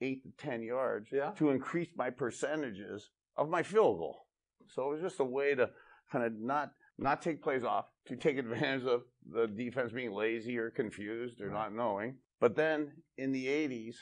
[0.01, 1.31] eight to ten yards Yeah.
[1.31, 4.27] to increase my percentages of my field goal.
[4.67, 5.69] So it was just a way to
[6.11, 10.57] kind of not not take plays off, to take advantage of the defense being lazy
[10.59, 12.17] or confused or not knowing.
[12.39, 13.95] But then in the 80s,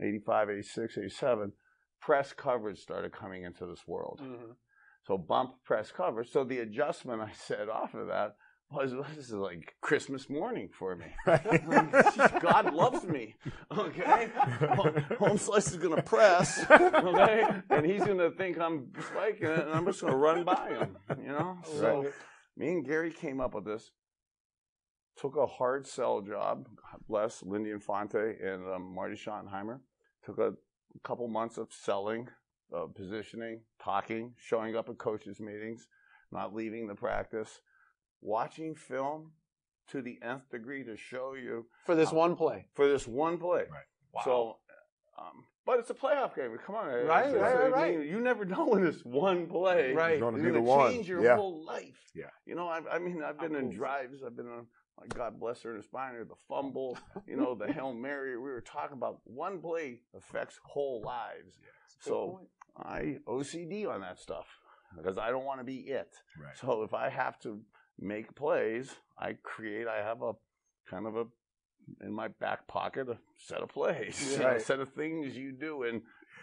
[0.00, 1.52] 85, 86, 87,
[2.00, 4.20] press coverage started coming into this world.
[4.22, 4.54] Mhm.
[5.02, 6.30] So bump press coverage.
[6.30, 8.36] So the adjustment I said off of that
[8.70, 11.06] was this is like Christmas morning for me.
[12.40, 13.34] God loves me.
[13.76, 14.30] Okay,
[15.18, 16.64] home slice is gonna press.
[16.70, 20.96] Okay, and he's gonna think I'm spiking it, and I'm just gonna run by him.
[21.22, 21.58] You know.
[21.64, 22.12] So Right.
[22.56, 23.90] me and Gary came up with this.
[25.16, 26.68] Took a hard sell job.
[26.76, 29.80] God bless Lindy Infante and um, Marty Schottenheimer.
[30.24, 30.52] Took a
[31.02, 32.28] couple months of selling,
[32.76, 35.88] uh, positioning, talking, showing up at coaches' meetings,
[36.30, 37.60] not leaving the practice,
[38.20, 39.32] watching film
[39.88, 42.66] to the nth degree to show you For this one play.
[42.74, 43.60] for this one play.
[43.70, 43.86] Right.
[44.12, 44.22] Wow.
[44.24, 44.56] So,
[45.18, 46.56] um, but it's a playoff game.
[46.64, 47.98] Come on, Right, It's- right, it's- right, right.
[47.98, 50.20] mean, You never know when this one play Right.
[50.20, 51.36] Gonna is going to change your Yeah.
[51.36, 52.10] whole life.
[52.14, 52.30] Yeah.
[52.46, 53.76] You know, I, I mean, I've been How in cool.
[53.78, 54.22] drives.
[54.22, 54.66] I've been on
[54.98, 58.36] my God bless her Earnest Byner, the fumble, you know, the Hail Mary.
[58.36, 61.56] We were talking about one play affects whole lives.
[62.00, 62.40] So
[62.76, 64.46] I OCD on that stuff
[64.96, 66.16] because I don't want to be it.
[66.42, 66.56] Right.
[66.56, 67.60] So if I have to
[67.98, 69.86] make plays, I create.
[69.86, 70.32] I have a
[70.88, 71.24] kind of a
[72.02, 75.52] in my back pocket a set of plays, you know, a set of things you
[75.52, 76.02] do in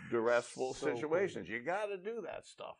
[0.10, 0.96] duressful So cool.
[0.96, 1.48] situations.
[1.50, 2.76] You got to do that stuff.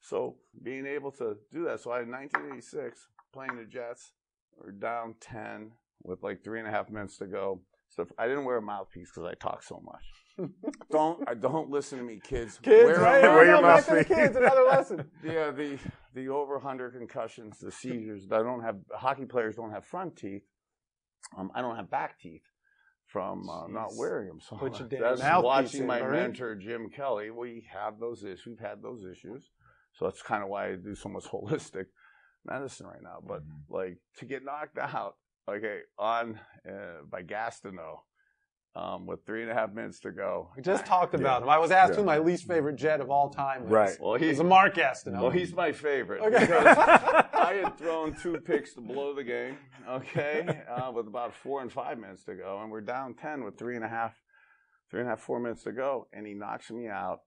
[0.00, 1.80] So being able to do that.
[1.80, 4.12] So I in 1986 playing the Jets,
[4.56, 5.72] we're down 10
[6.02, 7.60] with like three and a half minutes to go.
[7.88, 10.02] So I didn't wear a mouthpiece because I talk so much.
[10.90, 12.58] Don't I don't listen to me, kids.
[12.62, 13.22] Kids, Wear a right?
[13.22, 14.16] Wear Wear your back to the mouthpiece.
[14.16, 14.36] kids.
[14.36, 15.10] Another lesson.
[15.24, 15.78] yeah, the
[16.14, 18.26] the over 100 concussions, the seizures.
[18.30, 20.42] I don't have hockey players don't have front teeth.
[21.36, 22.42] Um, I don't have back teeth
[23.06, 24.40] from uh, not wearing them.
[24.40, 26.18] So Put your damn that's mouthpiece watching my Bernie.
[26.18, 27.30] mentor Jim Kelly.
[27.30, 28.46] We have those issues.
[28.46, 29.50] We've had those issues.
[29.94, 31.86] So that's kind of why I do so much holistic
[32.44, 33.18] medicine right now.
[33.26, 33.74] But Mm-hmm.
[33.74, 35.16] like to get knocked out,
[35.48, 38.00] okay, on uh, by Gastineau.
[38.78, 40.50] Um, with three and a half minutes to go.
[40.56, 41.48] We just talked about him.
[41.48, 41.96] I was asked Yeah.
[42.00, 43.70] who my least favorite Jet of all time is.
[43.70, 43.96] Right.
[44.00, 45.20] Well, He's he's a Mark Gastineau.
[45.22, 46.22] well, he's my favorite.
[46.22, 46.46] Okay.
[46.54, 49.56] I had thrown two picks to blow the game,
[49.88, 53.58] okay, uh, with about four and five minutes to go, and we're down ten with
[53.58, 54.14] three and a half,
[54.90, 57.20] three and a half, four minutes to go, and he knocks me out,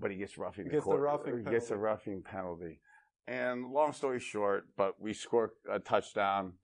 [0.00, 0.64] but he gets roughing.
[0.64, 2.80] He gets the court- roughing He gets a roughing penalty,
[3.26, 6.54] and long story short, but we score a touchdown,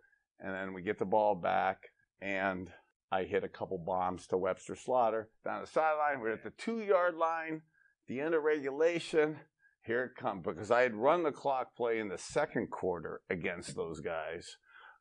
[0.41, 1.79] and then we get the ball back,
[2.21, 2.71] and
[3.13, 6.21] I hit a couple bombs to Webster Slaughter down the sideline.
[6.21, 7.63] We're at the two yard line,
[8.09, 9.37] the end of regulation
[9.85, 13.77] here it comes because I had run the clock play in the second quarter against
[13.77, 14.57] those guys,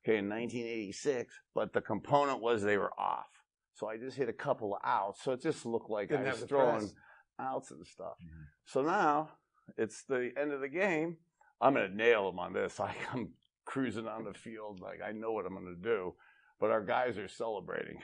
[0.06, 3.28] okay, in 1986, but the component was they were off.
[3.76, 5.24] So I just hit a couple of outs.
[5.24, 6.94] So it just looked like Didn't I was throwing press.
[7.40, 8.16] outs and stuff.
[8.24, 8.46] Mhm.
[8.66, 9.30] So now
[9.78, 11.18] it's the end of the game.
[11.62, 12.80] I'm going to nail them on this.
[12.80, 13.34] I, I'm
[13.66, 16.14] cruising on the field like I know what I'm going to do,
[16.64, 17.98] but our guys are celebrating,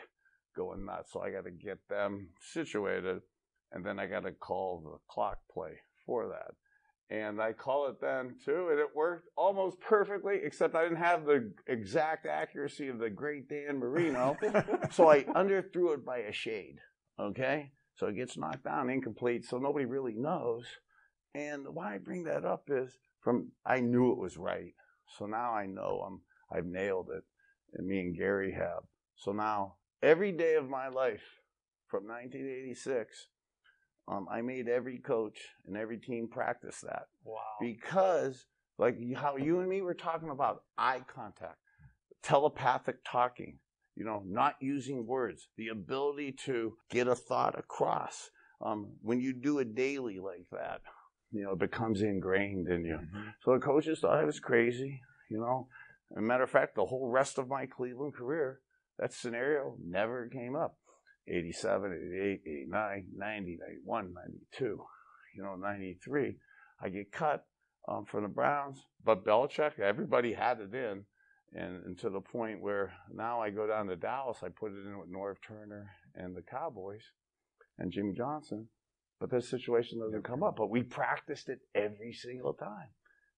[0.53, 1.13] going nuts.
[1.13, 3.21] So I got to get them situated,
[3.71, 6.55] and then I got to call the clock play for that.
[7.09, 11.23] And I call it then too, and it worked almost perfectly, except I didn't have
[11.23, 14.35] the exact accuracy of the great Dan Marino.
[14.91, 16.79] so I underthrew it by a shade.
[17.17, 17.71] Okay?
[17.95, 20.65] So it gets knocked down incomplete, so nobody really knows.
[21.33, 22.91] And why I bring that up is
[23.21, 24.73] from I knew it was right.
[25.17, 26.19] So now I know I'm
[26.51, 27.23] I've nailed it.
[27.75, 28.83] And me and Gary have.
[29.15, 31.23] So now every day of my life
[31.87, 33.27] from 1986,
[34.07, 37.07] um, I made every coach and every team practice that.
[37.23, 37.41] Wow.
[37.59, 38.45] because
[38.77, 41.57] like how you and me were talking about eye contact
[42.23, 43.59] telepathic talking
[43.95, 48.29] you know not using words the ability to get a thought across.
[48.61, 50.81] Um, when you do it daily like that
[51.31, 52.99] you know it becomes ingrained in you.
[53.43, 55.67] So the coaches thought I was crazy you know
[56.11, 58.61] As a matter of fact the whole rest of my cleveland career
[58.97, 60.77] that scenario never came up
[61.27, 64.81] 87 88 89 90 91 92
[65.35, 66.35] you know 93
[66.81, 67.45] i get cut
[67.89, 68.85] um, from the Browns.
[69.03, 71.05] But Belichick, everybody had it in,
[71.53, 74.85] and, and to the point where now I go down to Dallas, I put it
[74.85, 77.03] in with Norv Turner and the Cowboys
[77.77, 78.67] and Jimmy Johnson.
[79.19, 80.55] But this situation doesn't come up.
[80.57, 82.89] But we practiced it every single time.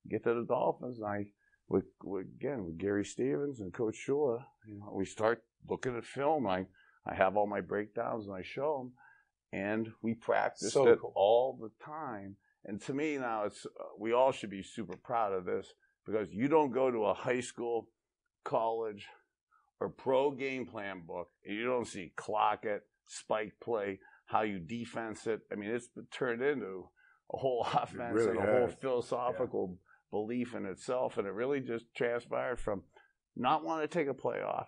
[0.09, 1.26] Get to the Dolphins, and I,
[1.72, 6.03] with, with again with Gary Stevens and Coach Shula, you know, we start looking at
[6.03, 6.47] film.
[6.47, 6.65] I
[7.05, 11.13] I have all my breakdowns and I show them, and we practice So it cool.
[11.15, 12.36] all the time.
[12.65, 15.67] And to me now, it's uh, we all should be super proud of this
[16.05, 17.88] because you don't go to a high school,
[18.43, 19.07] college,
[19.80, 24.59] or pro game plan book and you don't see clock it, spike play, how you
[24.59, 25.41] defense it.
[25.51, 26.89] I mean, it's turned into
[27.34, 28.76] a whole offense really and a whole has.
[28.80, 29.78] philosophical
[30.12, 32.84] belief in itself, and it really just transpired from
[33.36, 34.66] not wanting to take a playoff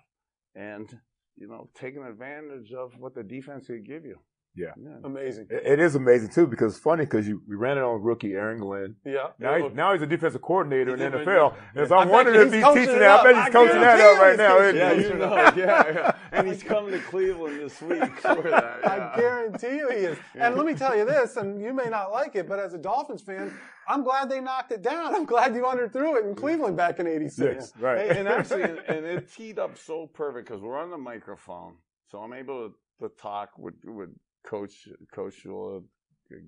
[0.56, 0.98] and
[1.36, 4.18] you know taking advantage of what the defense could give you.
[4.56, 4.68] Yeah.
[4.82, 4.90] yeah.
[5.04, 5.48] Amazing.
[5.50, 8.34] It, it is amazing too because it's funny because you we ran it on rookie
[8.34, 8.96] Aaron Glenn.
[9.06, 9.28] Yeah.
[9.40, 11.56] Now, he's, now he's a defensive coordinator in the a- NFL.
[11.76, 13.20] And so I I'm wondering if he's he's teaching that.
[13.20, 14.60] I bet he's I coaching that up right now.
[14.60, 16.12] Yeah, you know, yeah, yeah.
[16.34, 18.88] And he's coming to Cleveland this week for that.
[18.88, 20.18] I guarantee you he is.
[20.34, 22.80] And let me tell you this, and you may not like it, but as a
[22.80, 23.54] Dolphins fan,
[23.88, 25.14] I'm glad they knocked it down.
[25.14, 27.38] I'm glad you underthrew it in Cleveland back in '86.
[27.40, 28.12] Yes, right.
[28.12, 31.76] Hey, and actually, and, and it teed up so perfect because we're on the microphone,
[32.10, 34.10] so I'm able to, to talk with with
[34.46, 35.84] Coach Coach Shula,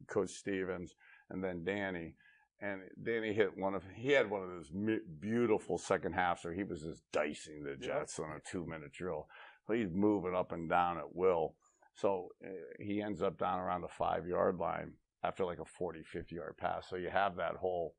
[0.07, 0.93] Coach Stevens,
[1.29, 2.15] and then Danny.
[2.61, 4.71] And Danny hit one of he had one of those
[5.19, 9.27] beautiful second halves where he was just dicing the Jets on a two minute drill.
[9.67, 11.55] So he's moving up and down at will.
[11.95, 14.93] So uh, he ends up down around the five yard line
[15.23, 16.87] after like a 40, 50 yard pass.
[16.89, 17.95] So you have that whole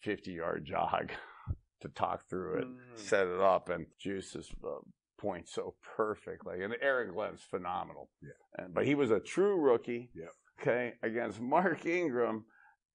[0.00, 1.10] 50 yard jog
[1.80, 2.98] to talk through it, Mm.
[2.98, 4.80] set it up, and Juice's uh,
[5.18, 6.62] point so perfectly.
[6.62, 8.08] And Aaron Glenn's phenomenal.
[8.22, 8.30] Yeah.
[8.64, 10.10] And, but he was a true rookie.
[10.14, 10.30] Yep.
[10.60, 12.44] Okay, against Mark Ingram.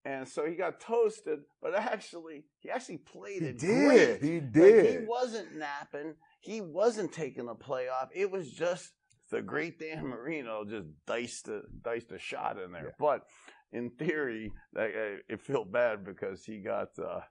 [0.06, 4.20] And so he got toasted, but actually, he actually played He it did.
[4.20, 4.24] great.
[4.24, 5.00] He Like, did.
[5.02, 6.16] he wasn't napping.
[6.42, 8.10] He wasn't taking a play off.
[8.14, 8.92] It was just
[9.32, 12.88] the great Dan Marino just diced a diced a shot in there.
[12.88, 12.96] Yeah.
[13.00, 13.22] But
[13.72, 17.22] in theory, that, uh, it felt bad because he got uh,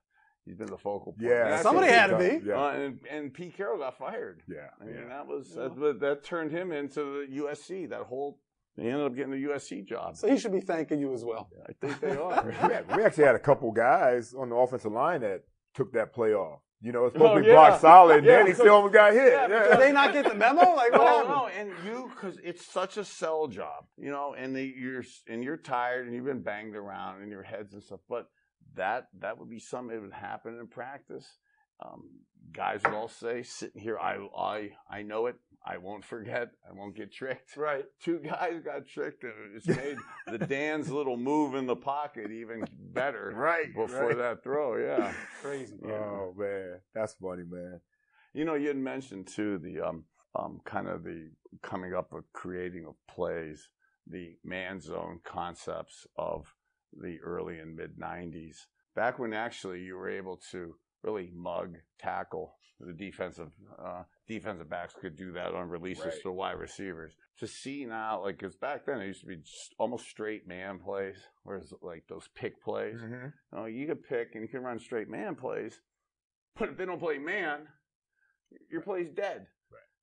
[0.45, 1.29] he's been the focal point.
[1.31, 2.41] Yeah, And Somebody had to be.
[2.47, 2.55] Yeah.
[2.63, 4.43] Uh, and, and Pete Carroll got fired.
[4.49, 4.69] yeah.
[4.81, 5.09] I mean, yeah.
[5.09, 5.63] that was Yeah.
[5.65, 7.89] that, that, that turned him into the USC.
[7.91, 8.39] That whole
[8.77, 10.17] he ended up getting the USC job.
[10.17, 11.51] So he should be thanking you as well.
[11.69, 12.43] I think they are.
[12.47, 15.43] we, had- we actually had a couple guys on the offensive line that
[15.75, 16.61] took that play off.
[16.81, 17.53] You know, it's supposed Oh, to be yeah.
[17.55, 19.31] blocked solid, and Yeah, then he still almost got hit.
[19.33, 20.75] Yeah, Yeah, Did they not get the memo?
[20.75, 21.29] Like what No, happened?
[21.29, 25.45] no, and you because it's such a sell job, you know, and they, you're and
[25.45, 28.01] you're tired and you've been banged around in your heads and stuff.
[28.09, 28.27] But
[28.77, 31.27] that that would be something that would happen in practice.
[31.85, 32.03] Um,
[32.53, 35.37] guys would all say, sitting here, I I I know it.
[35.65, 36.49] I won't forget.
[36.69, 37.57] I won't get tricked.
[37.57, 37.85] Right.
[38.03, 39.97] Two guys got tricked, and it's made
[40.27, 43.33] the Dan's little move in the pocket even better.
[43.35, 44.19] Right, before right.
[44.19, 45.13] that throw, yeah.
[45.41, 45.79] Crazy.
[45.85, 47.81] Oh man, that's funny, man.
[48.35, 50.05] You know, you had mentioned too the um,
[50.35, 51.31] um, kind of the
[51.63, 53.69] coming up with creating of plays,
[54.07, 56.47] the man zone concepts of
[57.01, 58.57] the early and mid '90s.
[58.95, 64.95] Back when actually you were able to really mug, tackle the defensive uh, defensive backs
[65.01, 66.23] could do that on releases Right.
[66.23, 67.13] to wide receivers.
[67.39, 69.37] To see now, like, because back then it used to be
[69.79, 72.97] almost straight man plays, whereas like those pick plays.
[73.01, 73.29] Mm-hmm.
[73.57, 75.81] Oh, you could pick and you can run straight man plays,
[76.59, 77.69] but if they don't play man,
[78.71, 79.47] your play's dead.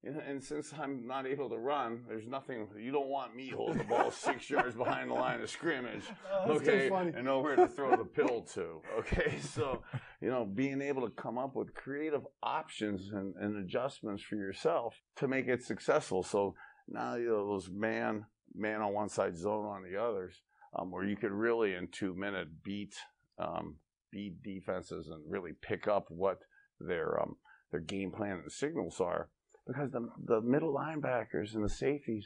[0.04, 2.70] You know, and since I'm not able to run, there's nothing.
[2.80, 6.54] You don't want me holding the ball six yards behind the line of scrimmage, Oh,
[6.54, 8.82] okay, and nowhere to throw the pill to.
[9.00, 9.82] Okay, so
[10.22, 14.96] you know, being able to come up with creative options and, and adjustments for yourself
[15.18, 16.24] to make it successful.
[16.24, 16.56] So
[16.88, 18.26] now you know those man
[18.56, 20.42] man on one side, zone on the others,
[20.78, 22.96] um, where you could really in two minutes beat
[23.38, 23.76] um,
[24.14, 26.40] beat defenses and really pick up what
[26.80, 27.36] their um,
[27.72, 29.28] their game plan and signals are.
[29.70, 32.26] Because the the middle linebackers and the safeties,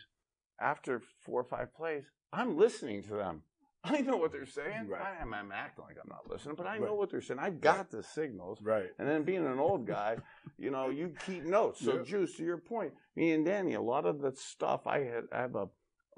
[0.62, 3.44] after four or five plays, I'm listening to them.
[3.84, 4.88] I know what they're saying.
[4.88, 5.02] Right.
[5.02, 6.82] I, am I'm acting like I'm not listening, but I Right.
[6.82, 7.42] know what they're saying.
[7.42, 8.60] I've got the signals.
[8.62, 8.90] Right.
[8.98, 10.16] And then being an old guy,
[10.58, 11.84] you know, you keep notes.
[11.84, 12.04] So, Yeah.
[12.04, 15.42] Juice, to your point, me and Danny, a lot of the stuff I had, I
[15.42, 15.68] have a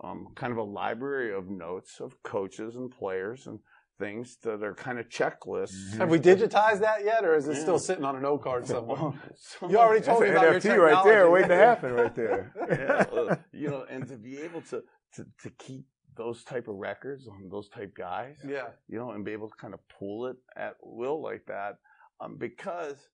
[0.03, 3.59] um, kind of a library of notes of coaches and players and
[3.97, 5.97] things that are kind of checklists.
[5.97, 7.61] Have we digitized that yet, or is it Yeah.
[7.61, 8.97] still sitting on a note card somewhere?
[9.01, 11.31] Well, some You already told me an about your NFT right there, technology.
[11.33, 12.53] waiting to happen right there.
[12.69, 14.83] yeah, uh, you know, and to be able to,
[15.13, 15.85] to to keep
[16.15, 18.69] those type of records on those type guys, Yeah.
[18.87, 21.77] you know, and be able to kind of pull it at will like that,
[22.19, 23.09] um, because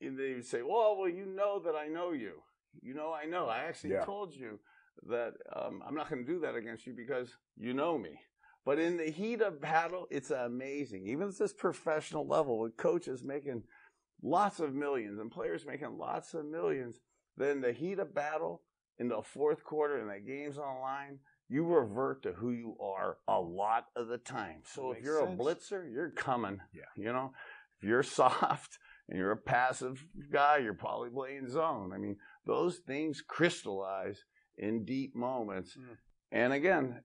[0.00, 2.42] they would say, "Well, well, you know that I know you.
[2.80, 3.46] You know, I know.
[3.46, 4.04] I actually Yeah.
[4.04, 4.58] told you
[5.04, 8.18] that um, I'm not going to do that against you because you know me."
[8.64, 11.06] But in the heat of battle, it's amazing.
[11.08, 13.64] Even at this professional level, with coaches making
[14.22, 17.00] lots of millions and players making lots of millions,
[17.36, 18.62] then the heat of battle
[18.98, 22.76] in the fourth quarter and the game's on the line, you revert to who you
[22.80, 24.62] are a lot of the time.
[24.64, 25.40] So if you're sense.
[25.40, 26.60] a blitzer, you're coming.
[26.72, 26.82] Yeah.
[26.96, 27.32] You know,
[27.80, 31.92] if you're soft and you're a passive guy, you're probably playing zone.
[31.92, 34.24] I mean, those things crystallize
[34.56, 35.76] in deep moments.
[35.76, 35.96] Mm.
[36.30, 37.02] And again,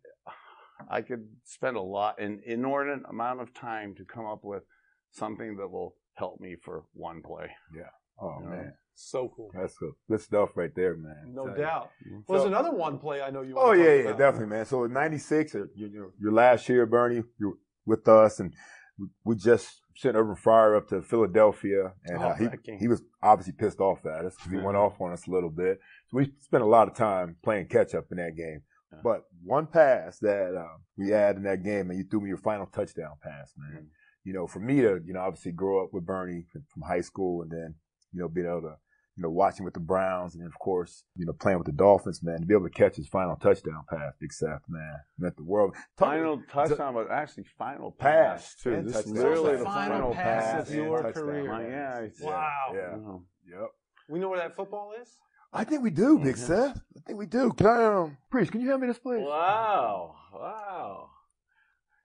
[0.90, 4.64] I could spend a lot, an inordinate amount of time to come up with
[5.12, 7.48] something that will help me for one play.
[7.76, 7.90] Yeah.
[8.20, 8.50] Oh Yeah.
[8.50, 9.52] man, So cool.
[9.54, 11.34] that's good, good stuff right there, man.
[11.34, 11.62] No Tell you.
[11.64, 11.90] doubt.
[12.08, 12.24] Mhm.
[12.28, 13.56] Well, there's another one play I know you.
[13.58, 14.18] Oh to yeah, talk yeah, about.
[14.20, 14.66] definitely, man.
[14.66, 18.54] So in '96, uh, you, you, your last year, Bernie, you were with us, and
[19.00, 23.04] we- we just sent Irving Fryar up to Philadelphia, and Oh, uh, he he was
[23.22, 25.80] obviously pissed off at us because he went off on us a little bit.
[26.10, 28.62] So we spent a lot of time playing catch up in that game.
[28.92, 29.00] Yeah.
[29.04, 32.38] But one pass that uh, we had in that game, and you threw me your
[32.38, 33.82] final touchdown pass, man.
[33.84, 33.88] Mm.
[34.24, 37.02] You know, for me to you know obviously grow up with Bernie from, from high
[37.02, 37.76] school, and then
[38.14, 38.76] you know being able to
[39.18, 41.72] you know, watching with the Browns and then of course, you know, playing with the
[41.74, 45.36] Dolphins, man, to be able to catch his final touchdown pass, Big Seth, man, meant
[45.38, 45.74] the world.
[45.98, 48.74] Talk- Final touchdown, but actually final Pass, pass, too.
[48.76, 49.14] and This touchdown.
[49.16, 50.70] literally The the final final pass pass.
[50.70, 51.24] of your touchdown.
[51.24, 51.52] career.
[51.52, 52.72] My- yeah, Wow.
[52.76, 52.96] Yeah.
[52.96, 53.24] You know.
[53.50, 53.70] Yep.
[54.10, 55.18] We know where that football is.
[55.54, 56.40] I think we do, Big Mhm.
[56.40, 56.82] Seth.
[56.96, 57.52] I think we do.
[57.54, 59.24] Can I, um, Priest, can you hand me this, please?
[59.26, 60.16] Wow.
[60.34, 61.10] Wow.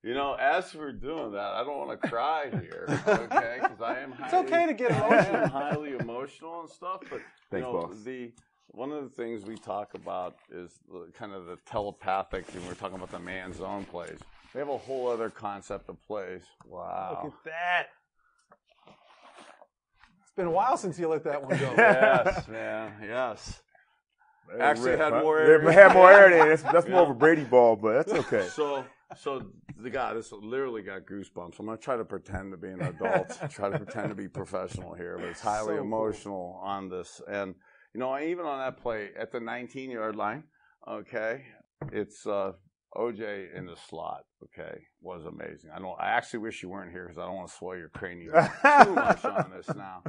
[0.03, 3.59] You know, as we're doing that, I don't want to cry here, okay?
[3.63, 4.15] Because I am.
[4.19, 5.49] It's okay to get I am emotional.
[5.49, 7.21] highly emotional and stuff, but
[7.53, 8.03] you know, boss.
[8.03, 8.33] the
[8.69, 12.75] one of the things we talk about is the, kind of the telepathic, and we're
[12.75, 14.19] talking about the man zone plays.
[14.53, 16.43] They have a whole other concept of plays.
[16.67, 17.21] Wow.
[17.25, 17.87] Look at that.
[20.33, 21.75] It's been a while since you let that one go.
[21.77, 22.91] yes, man.
[23.07, 23.61] Yes.
[24.59, 25.73] Actually had more It area.
[25.73, 26.49] had more air than it.
[26.49, 28.47] That's, that's more of a Brady ball, but that's okay.
[28.55, 28.83] So,
[29.21, 29.43] so
[29.77, 31.59] the guy, this literally got goosebumps.
[31.61, 34.95] I'm gonna try to pretend to be an adult, try to pretend to be professional
[34.95, 35.83] here, but it's highly So cool.
[35.83, 37.21] emotional on this.
[37.29, 37.55] And
[37.93, 40.45] you know, even on that play at the 19 yard line,
[40.89, 41.43] okay,
[41.93, 42.53] it's uh,
[42.97, 44.25] OJ in the slot.
[44.45, 45.71] Okay, was amazing.
[45.75, 45.99] I don't.
[46.01, 48.95] I actually wish you weren't here because I don't want to swell your cranium too
[48.95, 50.03] much on this now.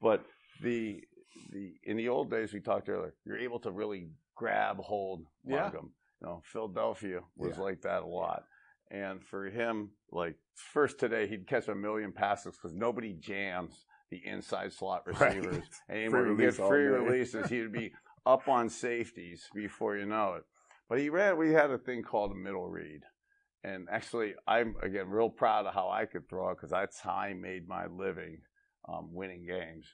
[0.00, 0.24] But
[0.62, 1.02] the
[1.50, 5.62] the in the old days we talked earlier, you're able to really grab hold, Yeah.
[5.64, 5.90] mug 'em.
[6.20, 7.62] You know, Philadelphia was Yeah.
[7.62, 8.44] like that a lot.
[8.90, 14.20] And for him, like first today, he'd catch a million passes because nobody jams the
[14.26, 15.34] inside slot Right.
[15.36, 16.26] receivers Free anymore.
[16.26, 17.48] You get release all free releases.
[17.48, 17.92] He'd be
[18.26, 20.44] up on safeties before you know it.
[20.92, 21.38] But he ran.
[21.38, 23.00] We had a thing called a middle read,
[23.64, 27.14] and actually, I'm again real proud of how I could throw it because that's how
[27.14, 28.42] I made my living,
[28.86, 29.86] um, winning games.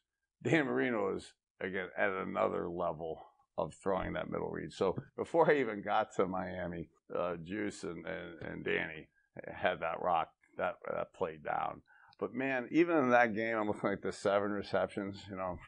[0.43, 3.25] Dan Marino is again at another level
[3.57, 4.73] of throwing that middle read.
[4.73, 9.07] So before I even got to Miami, uh, Juice and, and, and Danny
[9.55, 11.83] had that rock that that played down.
[12.19, 15.23] But man, even in that game, I'm looking at the seven receptions.
[15.31, 15.61] You know,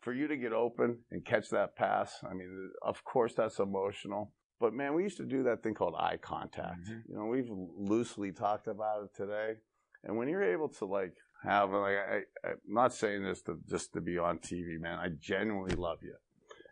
[0.00, 4.32] for you to get open and catch that pass, I mean, of course that's emotional.
[4.58, 6.88] But man, we used to do that thing called eye contact.
[6.88, 7.08] Mhm.
[7.08, 9.56] You know, we've loosely talked about it today.
[10.04, 13.92] And when you're able to like have like I, I'm not saying this to just
[13.92, 14.98] to be on TV, man.
[14.98, 16.16] I genuinely love you.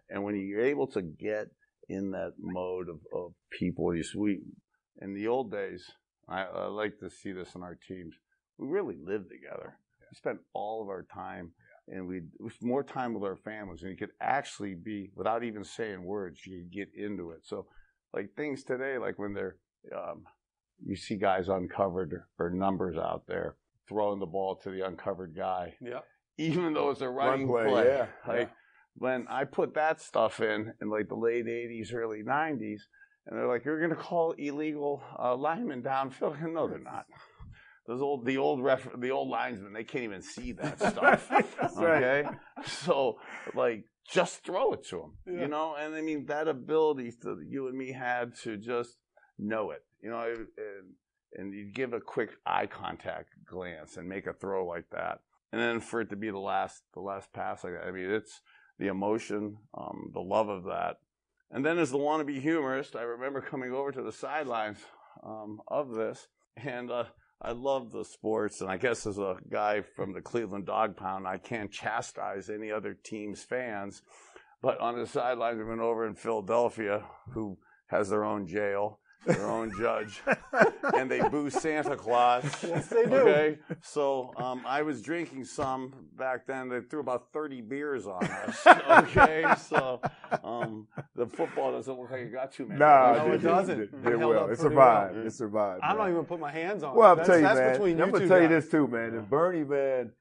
[0.09, 1.49] And when you're able to get
[1.89, 4.41] in that mode of, of people, you we
[5.01, 5.85] in the old days,
[6.29, 8.15] I, I like to see this in our teams.
[8.59, 9.79] We really lived together.
[10.01, 11.53] We spent all of our time,
[11.89, 15.65] and we it more time with our families, and you could actually be without even
[15.65, 16.47] saying words.
[16.47, 17.41] You could get into it.
[17.45, 17.67] So,
[18.13, 19.57] like things today, like when they're
[19.95, 20.25] um,
[20.85, 23.57] you see guys uncovered or, or numbers out there
[23.89, 26.01] throwing the ball to the uncovered guy, Yeah.
[26.39, 27.87] even though it's a running play, play.
[27.87, 28.51] yeah, Like
[28.97, 32.81] when I put that stuff in in like the late '80s, early '90s,
[33.27, 37.05] and they're like, "You're going to call illegal uh, linemen downfield?" No, they're not.
[37.87, 41.29] Those old, the old ref, the old linesmen, they can't even see that stuff.
[41.29, 42.03] That's right.
[42.25, 42.29] okay,
[42.67, 43.19] so
[43.55, 45.43] like, just throw it to them, Yeah.
[45.43, 45.75] you know.
[45.79, 48.97] And I mean, that ability that you and me had to just
[49.39, 50.47] know it, you know, and,
[51.35, 55.21] and you give a quick eye contact glance and make a throw like that,
[55.53, 58.11] and then for it to be the last, the last pass, like that, I mean,
[58.11, 58.41] it's
[58.79, 60.97] the emotion, um, the love of that.
[61.51, 64.79] And then as the wannabe humorist, I remember coming over to the sidelines
[65.23, 66.27] um, of this,
[66.57, 67.05] and uh,
[67.45, 68.63] I love the sports.
[68.63, 72.73] And I guess as a guy from the Cleveland Dog Pound, I can't chastise any
[72.73, 74.01] other team's fans.
[74.63, 79.47] But on the sidelines, I've been over in Philadelphia, who has their own jail, their
[79.49, 80.23] own judge,
[80.97, 82.45] and they boo Santa Claus.
[82.65, 83.15] Yes, they do.
[83.17, 86.69] Okay, so um, I was drinking some back then.
[86.69, 88.67] They threw about thirty beers on us.
[89.05, 90.01] Okay, so
[90.43, 92.79] um, the football doesn't look like it got too many.
[92.81, 93.81] Nah, No, it did- doesn't.
[93.81, 95.17] It did held It survived.
[95.17, 95.27] well.
[95.27, 95.81] It survived.
[95.83, 97.13] I don't even put my hands on Well, it.
[97.13, 97.39] I'm That's, tell
[97.89, 98.03] you, man.
[98.03, 99.15] I'm gonna tell you this too, man.
[99.15, 100.13] If Bernie, man,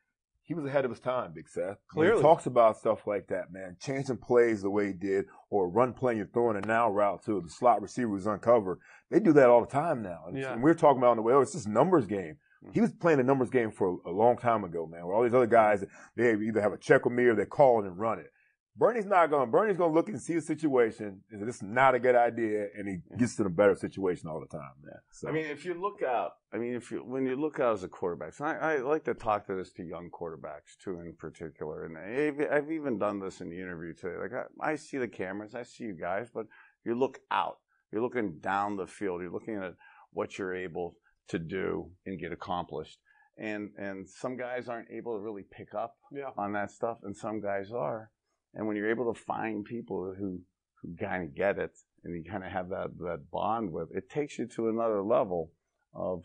[0.46, 1.78] he was ahead of his time, Big Seth.
[1.90, 2.18] Clearly.
[2.18, 3.78] he talks about stuff like that, man.
[3.80, 7.42] Changing plays the way he did, or run play you're throwing a now route to
[7.42, 8.80] the slot receiver who's uncovered.
[9.10, 10.26] They do that all the time now.
[10.28, 10.54] And, Yeah.
[10.54, 11.34] and we're talking about on the way.
[11.34, 12.38] Oh, it's just numbers game.
[12.64, 12.74] Mm-hmm.
[12.74, 15.06] He was playing a numbers game for a long time ago, man.
[15.06, 15.84] Where all these other guys,
[16.16, 18.28] they either have a check with me or they call it and run it.
[18.76, 19.52] Bernie's not going.
[19.52, 21.22] Bernie's going to look and see the situation.
[21.30, 23.18] And say, this is not a good idea, and he mm-hmm.
[23.20, 24.96] gets to a better situation all the time, man.
[25.12, 25.30] So.
[25.30, 27.84] I mean, if you look out, I mean, if you when you look out as
[27.84, 31.14] a quarterback, and I, I like to talk to this to young quarterbacks too, in
[31.18, 31.86] particular.
[31.86, 34.18] And I've, I've even done this in the interview today.
[34.20, 36.48] Like I, I see the cameras, I see you guys, but
[36.84, 37.58] you look out.
[37.92, 39.22] You're looking down the field.
[39.22, 39.76] You're looking at
[40.12, 40.96] what you're able
[41.28, 42.98] to do and get accomplished.
[43.38, 46.32] And and some guys aren't able to really pick up Yeah.
[46.38, 48.10] on that stuff, and some guys are.
[48.54, 50.42] And when you're able to find people who
[50.82, 51.72] who kind of get it,
[52.04, 55.52] and you kind of have that that bond with, it takes you to another level
[55.94, 56.24] of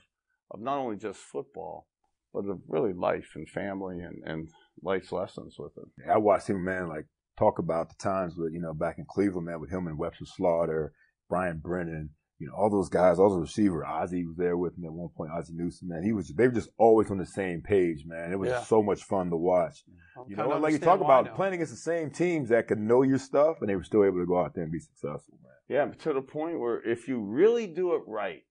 [0.51, 1.87] of not only just football,
[2.33, 4.49] but of really life and family and and
[4.83, 6.11] life's lessons with it.
[6.11, 7.07] I watched him, man, like
[7.39, 10.24] talk about the times with, you know, back in Cleveland, man, with him and Webster
[10.26, 10.93] Slaughter,
[11.29, 13.84] Brian Brennan, you know, all those guys, all those receiver.
[13.84, 16.03] Ozzie was there with me at one point, Ozzie Newsome, man.
[16.05, 18.30] He was, they were just always on the same page, man.
[18.32, 18.62] It was Yeah.
[18.62, 19.84] so much fun to watch.
[20.16, 21.34] I'm You know, like you talk about now.
[21.34, 24.18] playing against the same teams that could know your stuff and they were still able
[24.20, 25.53] to go out there and be successful, man.
[25.68, 28.43] Yeah, to the point where if you really do it right,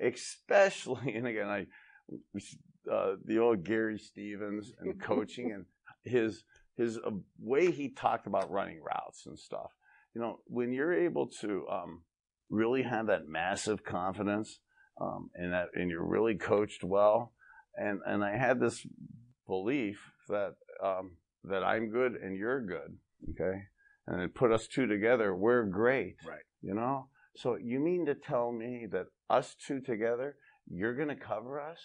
[0.00, 1.66] especially, and again, I,
[2.90, 5.64] uh, the old Gary Stevens and coaching and
[6.04, 6.42] his
[6.76, 7.10] his uh,
[7.40, 9.72] way he talked about running routes and stuff.
[10.14, 12.02] You know, when you're able to um,
[12.50, 14.60] really have that massive confidence
[15.00, 17.32] um, and that, and you're really coached well,
[17.76, 18.84] and and I had this
[19.46, 21.12] belief that um,
[21.44, 22.96] that I'm good and you're good,
[23.30, 23.62] okay,
[24.06, 26.40] and it put us two together, we're great, Right.
[26.62, 27.08] You know.
[27.36, 30.34] So you mean to tell me that us two together,
[30.68, 31.78] you're going to cover us?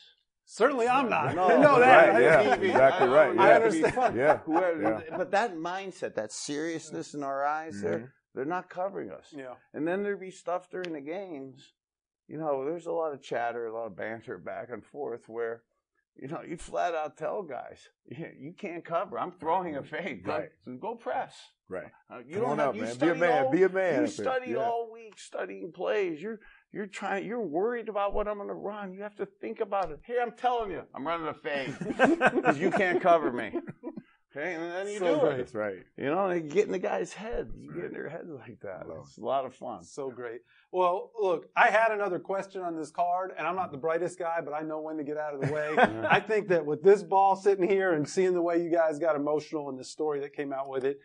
[0.46, 1.36] Certainly, I'm not.
[1.36, 2.10] No, No, that.
[2.14, 3.56] right, yeah, TV, exactly I- right, I yeah.
[3.58, 4.16] understand.
[4.18, 4.38] Yeah.
[4.46, 5.18] Whoever, Yeah.
[5.18, 7.86] But that mindset, that seriousness in our eyes, Mm-hmm.
[7.88, 9.28] there, they're not covering us.
[9.36, 9.54] Yeah.
[9.74, 11.74] And then there'd be stuff during the games.
[12.28, 15.62] You know, there's a lot of chatter, a lot of banter back and forth where,
[16.16, 19.20] you know, you flat out tell guys, you, you can't cover.
[19.20, 20.24] I'm throwing a fake.
[20.26, 20.80] Go- Right.
[20.80, 21.36] Go press.
[21.70, 21.92] Right.
[22.12, 22.98] Uh, you Come don't have, up, you man.
[22.98, 23.44] Be a man.
[23.46, 24.08] All, Be a man You up there.
[24.08, 24.58] studied Yeah.
[24.64, 26.22] all week studying plays.
[26.22, 26.40] You're
[26.72, 27.26] you're trying.
[27.26, 28.94] You're worried about what I'm going to run.
[28.94, 30.00] You have to think about it.
[30.06, 33.52] Here, I'm telling you, I'm running a fade because you can't cover me.
[34.36, 35.34] Okay, and then you So do great.
[35.34, 35.38] it.
[35.38, 35.84] That's right.
[35.96, 37.52] You know, and you get in the guy's head.
[37.56, 38.88] You get in their head like that.
[38.90, 39.84] Love It's a lot of fun.
[39.84, 40.40] So great.
[40.72, 44.40] Well, look, I had another question on this card, and I'm not the brightest guy,
[44.44, 45.76] but I know when to get out of the way.
[46.10, 49.16] I think that with this ball sitting here and seeing the way you guys got
[49.16, 50.98] emotional in the story that came out with it,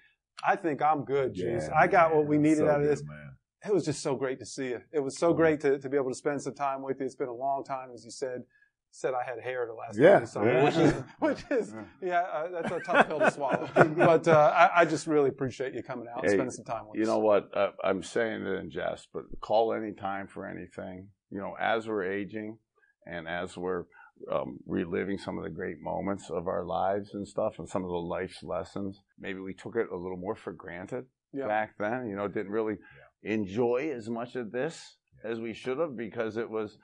[0.46, 1.68] I think I'm good, Juice.
[1.76, 3.04] I got what we needed So out of good, this.
[3.04, 3.32] man.
[3.66, 4.80] It was just so great to see you.
[4.92, 7.06] It was so great to, to be able to spend some time with you.
[7.06, 8.42] It's been a long time, as you said.
[8.90, 10.64] Said I had hair the last Yeah, time we saw yeah.
[10.64, 13.68] which is, which is, yeah, uh, that's a tough pill to swallow.
[13.96, 16.96] But uh, I, I just really appreciate you coming out and spending some time with
[16.96, 17.08] You us.
[17.08, 17.50] know what?
[17.56, 21.08] Uh, I'm saying it in jest, but call any time for anything.
[21.30, 22.58] You know, as we're aging
[23.06, 23.84] and as we're
[24.32, 27.90] um, reliving some of the great moments of our lives and stuff and some of
[27.90, 31.46] the life's lessons, maybe we took it a little more for granted Yeah.
[31.46, 32.06] back then.
[32.08, 32.78] You know, didn't really
[33.22, 36.78] enjoy as much of this as we should have because it was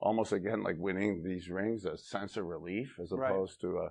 [0.00, 3.30] almost again like winning these rings, a sense of relief as Right.
[3.30, 3.90] opposed to a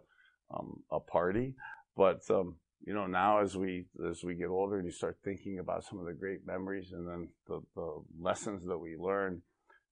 [0.54, 1.56] um, a party.
[1.96, 2.56] But um,
[2.86, 6.00] you know, now as we as we get older and you start thinking about some
[6.00, 9.42] of the great memories and then the, the lessons that we learned.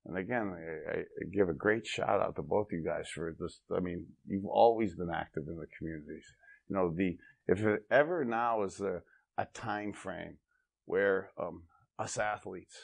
[0.06, 0.54] And again,
[0.88, 1.04] I, I
[1.34, 3.62] give a great shout out to both you guys for this.
[3.76, 6.26] I mean, you've always been active in the communities.
[6.70, 9.02] You know, the if it ever now is a,
[9.38, 10.38] a time frame
[10.86, 11.64] where um,
[11.98, 12.76] us athletes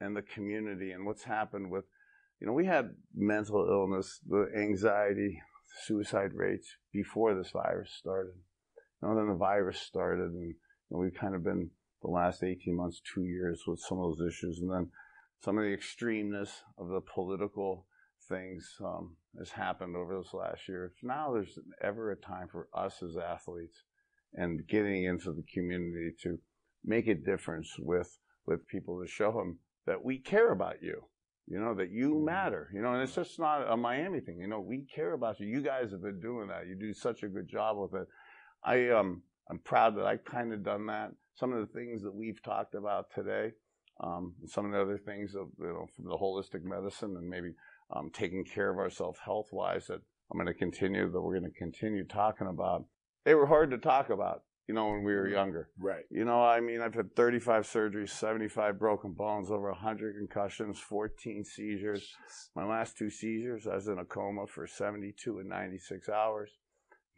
[0.00, 1.84] and the community and what's happened with,
[2.42, 5.40] you know, we had mental illness, the anxiety,
[5.84, 8.32] suicide rates before this virus started.
[9.00, 10.54] Know, then the virus started, and
[10.90, 11.70] we've kind of been
[12.02, 14.90] the last 18 months, two years with some of those issues, and then
[15.40, 17.86] some of the extremeness of the political
[18.28, 20.92] things um, has happened over this last year.
[21.00, 23.84] Now there's ever a time for us as athletes
[24.34, 26.40] and getting into the community to
[26.84, 31.04] make a difference with with people to show them that we care about you.
[31.52, 32.70] You know that you matter.
[32.72, 34.38] You know, and it's just not a Miami thing.
[34.40, 35.46] You know, we care about you.
[35.46, 36.66] You guys have been doing that.
[36.66, 38.08] You do such a good job with it.
[38.64, 41.10] I um I'm proud that I kind of done that.
[41.34, 43.52] Some of the things that we've talked about today,
[44.00, 47.28] um, and some of the other things of you know from the holistic medicine and
[47.28, 47.52] maybe
[47.94, 50.00] um, taking care of ourselves health wise that
[50.30, 52.86] I'm going to continue that we're going to continue talking about.
[53.26, 54.42] They were hard to talk about,
[54.72, 55.68] you know, when we were younger.
[55.78, 56.04] Right.
[56.10, 61.44] You know, I mean, I've had 35 surgeries, 75 broken bones, over 100 concussions, 14
[61.44, 62.08] seizures.
[62.56, 66.50] My last two seizures, I was in a coma for 72 and 96 hours.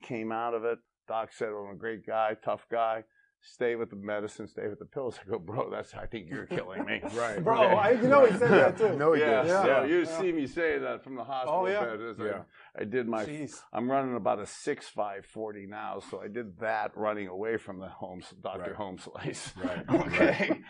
[0.03, 0.81] Came out of it.
[1.07, 3.05] Doc said, well, I'm a great guy, tough guy.
[3.47, 5.19] Stay with the medicine, stay with the pills.
[5.27, 7.03] I go, bro, that's, I think you're killing me.
[7.15, 7.45] Right.
[7.45, 7.75] Bro, Okay.
[7.75, 8.97] I, you know he said that too.
[8.99, 9.49] No, he yeah, did.
[9.49, 9.85] yeah, Yeah.
[9.85, 10.19] you Yeah.
[10.19, 11.85] see me say that from the hospital Oh, yeah.
[11.85, 12.01] bed.
[12.01, 12.43] as I- Yeah.
[12.81, 13.61] I, did my, Jeez.
[13.73, 17.79] I'm running about a six five forty now, so I did that running away from
[17.81, 18.61] the Holmes, Dr.
[18.61, 18.75] Right.
[18.75, 19.53] Holmes place.
[19.63, 19.85] Right.
[19.91, 20.61] okay.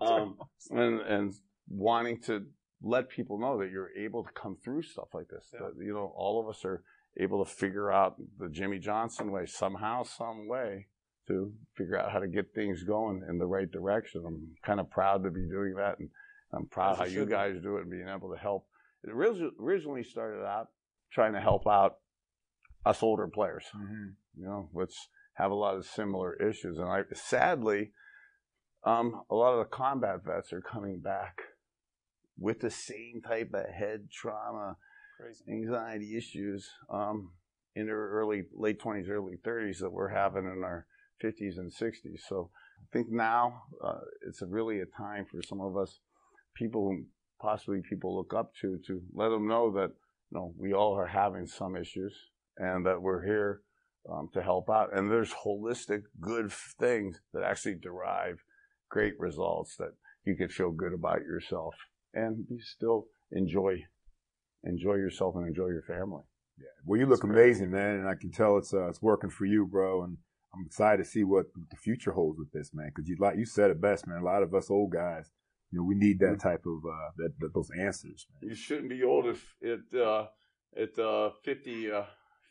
[0.00, 0.36] um,
[0.70, 1.32] and, and
[1.68, 2.44] wanting to
[2.82, 5.48] let people know that you're able to come through stuff like this.
[5.52, 5.60] Yeah.
[5.60, 6.82] That, you know, all of us are
[7.18, 10.88] able to figure out the Jimmy Johnson way somehow, some way
[11.28, 14.22] to figure out how to get things going in the right direction.
[14.26, 16.08] I'm kind of proud to be doing that, and
[16.52, 17.30] I'm proud how you be.
[17.32, 18.66] guys do it and being able to help.
[19.04, 20.68] It originally started out
[21.10, 21.98] trying to help out
[22.84, 24.14] us older players, Mhm.
[24.36, 24.94] you know, which
[25.34, 26.78] have a lot of similar issues.
[26.78, 27.92] And I sadly,
[28.84, 31.40] um, a lot of the combat vets are coming back
[32.38, 34.76] with the same type of head trauma,
[35.18, 35.44] Crazy.
[35.50, 37.32] anxiety issues um,
[37.74, 40.86] in their early, late 20s, early 30s that we're having in our
[41.22, 42.20] 50s and 60s.
[42.28, 42.50] So
[42.82, 46.00] I think now uh, it's a really a time for some of us,
[46.54, 47.04] people who
[47.40, 49.90] possibly people look up to, to let them know that
[50.30, 52.14] you know we all are having some issues
[52.56, 53.60] and that we're here
[54.10, 54.96] um, to help out.
[54.96, 58.38] And there's holistic, good things that actually derive
[58.88, 59.92] great results that
[60.24, 61.74] you can feel good about yourself
[62.14, 63.84] and you still enjoy
[64.64, 66.22] enjoy yourself and enjoy your family.
[66.58, 66.66] Yeah.
[66.84, 69.66] Well, you look amazing, man, and I can tell it's uh, it's working for you,
[69.66, 70.02] bro.
[70.04, 70.16] And
[70.56, 72.90] I'm excited to see what the future holds with this, man.
[72.94, 74.18] Because you like you said it best, man.
[74.18, 75.30] A lot of us old guys,
[75.70, 78.50] you know, we need that type of uh, that, that those answers, man.
[78.50, 80.26] You shouldn't be old if at uh,
[80.76, 82.02] at uh, 50, uh,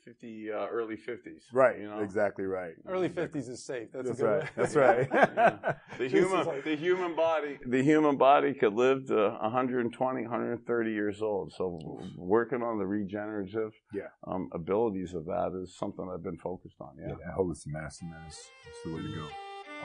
[0.05, 1.41] 50, uh, early 50s.
[1.51, 1.79] Right.
[1.79, 1.99] You know?
[1.99, 2.73] Exactly right.
[2.87, 3.89] Early 50s is safe.
[3.91, 4.43] That's, That's a good right.
[4.43, 4.49] way.
[4.55, 5.75] That's right.
[5.97, 11.21] The human, like- the human body, the human body could live to 120, 130 years
[11.21, 11.53] old.
[11.53, 11.79] So
[12.17, 14.09] working on the regenerative Yeah.
[14.27, 16.89] um, abilities of that is something I've been focused on.
[16.99, 17.07] Yeah.
[17.09, 18.49] Yeah, that holistic master, man, is, is
[18.83, 19.25] the way to go.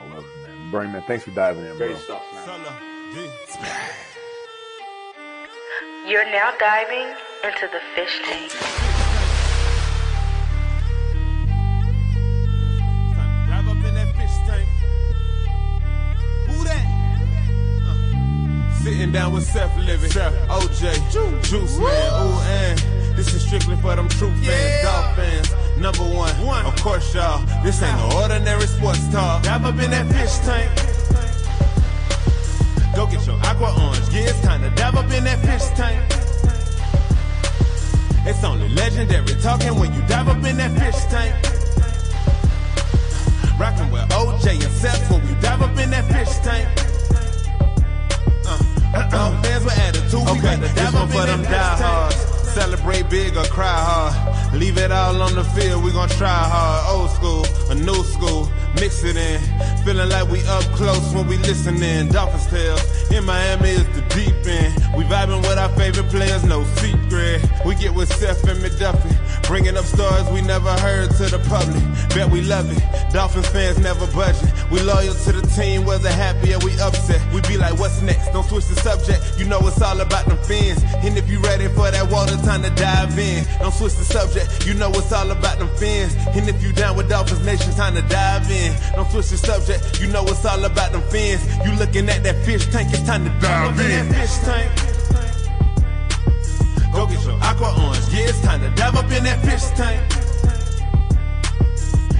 [0.01, 0.71] I love it, man.
[0.71, 1.95] Bernie, man, thanks for diving in, bro.
[1.95, 2.59] Stuff, man.
[6.07, 7.07] You're now diving
[7.43, 8.90] into the fish tank.
[19.11, 22.79] Sitting down with Seth Levitt, Chef OJ, Juice Juice Man, ooh and
[23.17, 25.51] this is strictly for them true fans, dog fans.
[25.77, 27.45] Number one, one, of course y'all.
[27.61, 29.43] This ain't no ordinary sports talk.
[29.43, 30.71] Dive up in that fish tank.
[32.95, 34.07] Go get your aqua orange.
[34.15, 35.99] Yeah, it's time to dive up in that fish tank.
[38.25, 41.35] It's only legendary talking when you dive up in that fish tank.
[43.59, 46.90] Rockin' with OJ and Seth when we dive up in that fish tank.
[48.93, 52.31] Uh, uh, fans with attitude, we got to dive up in that fish tank.
[52.51, 54.53] Celebrate big or cry hard.
[54.53, 56.99] Leave it all on the field, we gon' try hard.
[56.99, 59.39] Old school, a new school, mix it in.
[59.83, 62.09] Feeling like we up close when we listening.
[62.09, 64.73] Dolphins tales, in Miami is the deep end.
[64.95, 67.41] We vibing with our favorite players, no secret.
[67.65, 69.15] We get with Seth and McDuffie,
[69.47, 71.83] bringing up stories we never heard to the public.
[72.15, 72.81] Bet we love it.
[73.13, 74.49] Dolphins fans never budging.
[74.69, 77.21] We loyal to the team, whether happy or we upset.
[77.33, 78.31] We be like, what's next?
[78.31, 79.39] Don't switch the subject.
[79.39, 80.83] You know it's all about them fans.
[81.03, 83.43] And if you ready for that water, time to dive in.
[83.59, 84.65] Don't switch the subject.
[84.65, 86.15] You know it's all about them fans.
[86.35, 88.73] And if you down with Dolphins Nation, time to dive in in.
[88.93, 91.41] Don't switch the subject, you know it's all about them fins.
[91.65, 94.13] You looking at that fish tank, it's time to dive in.
[94.13, 94.71] Fish tank.
[96.93, 100.01] Go get your aqua orange, yeah, it's time to dive up in that fish tank.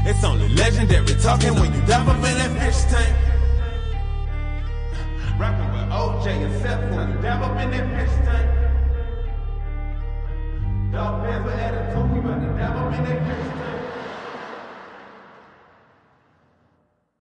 [0.04, 3.16] It's only legendary talking when you dive up in that fish tank.
[5.40, 8.48] Rockin' with OJ and Seth when you dive up in that fish tank.
[10.92, 12.11] Dog pants with attitude.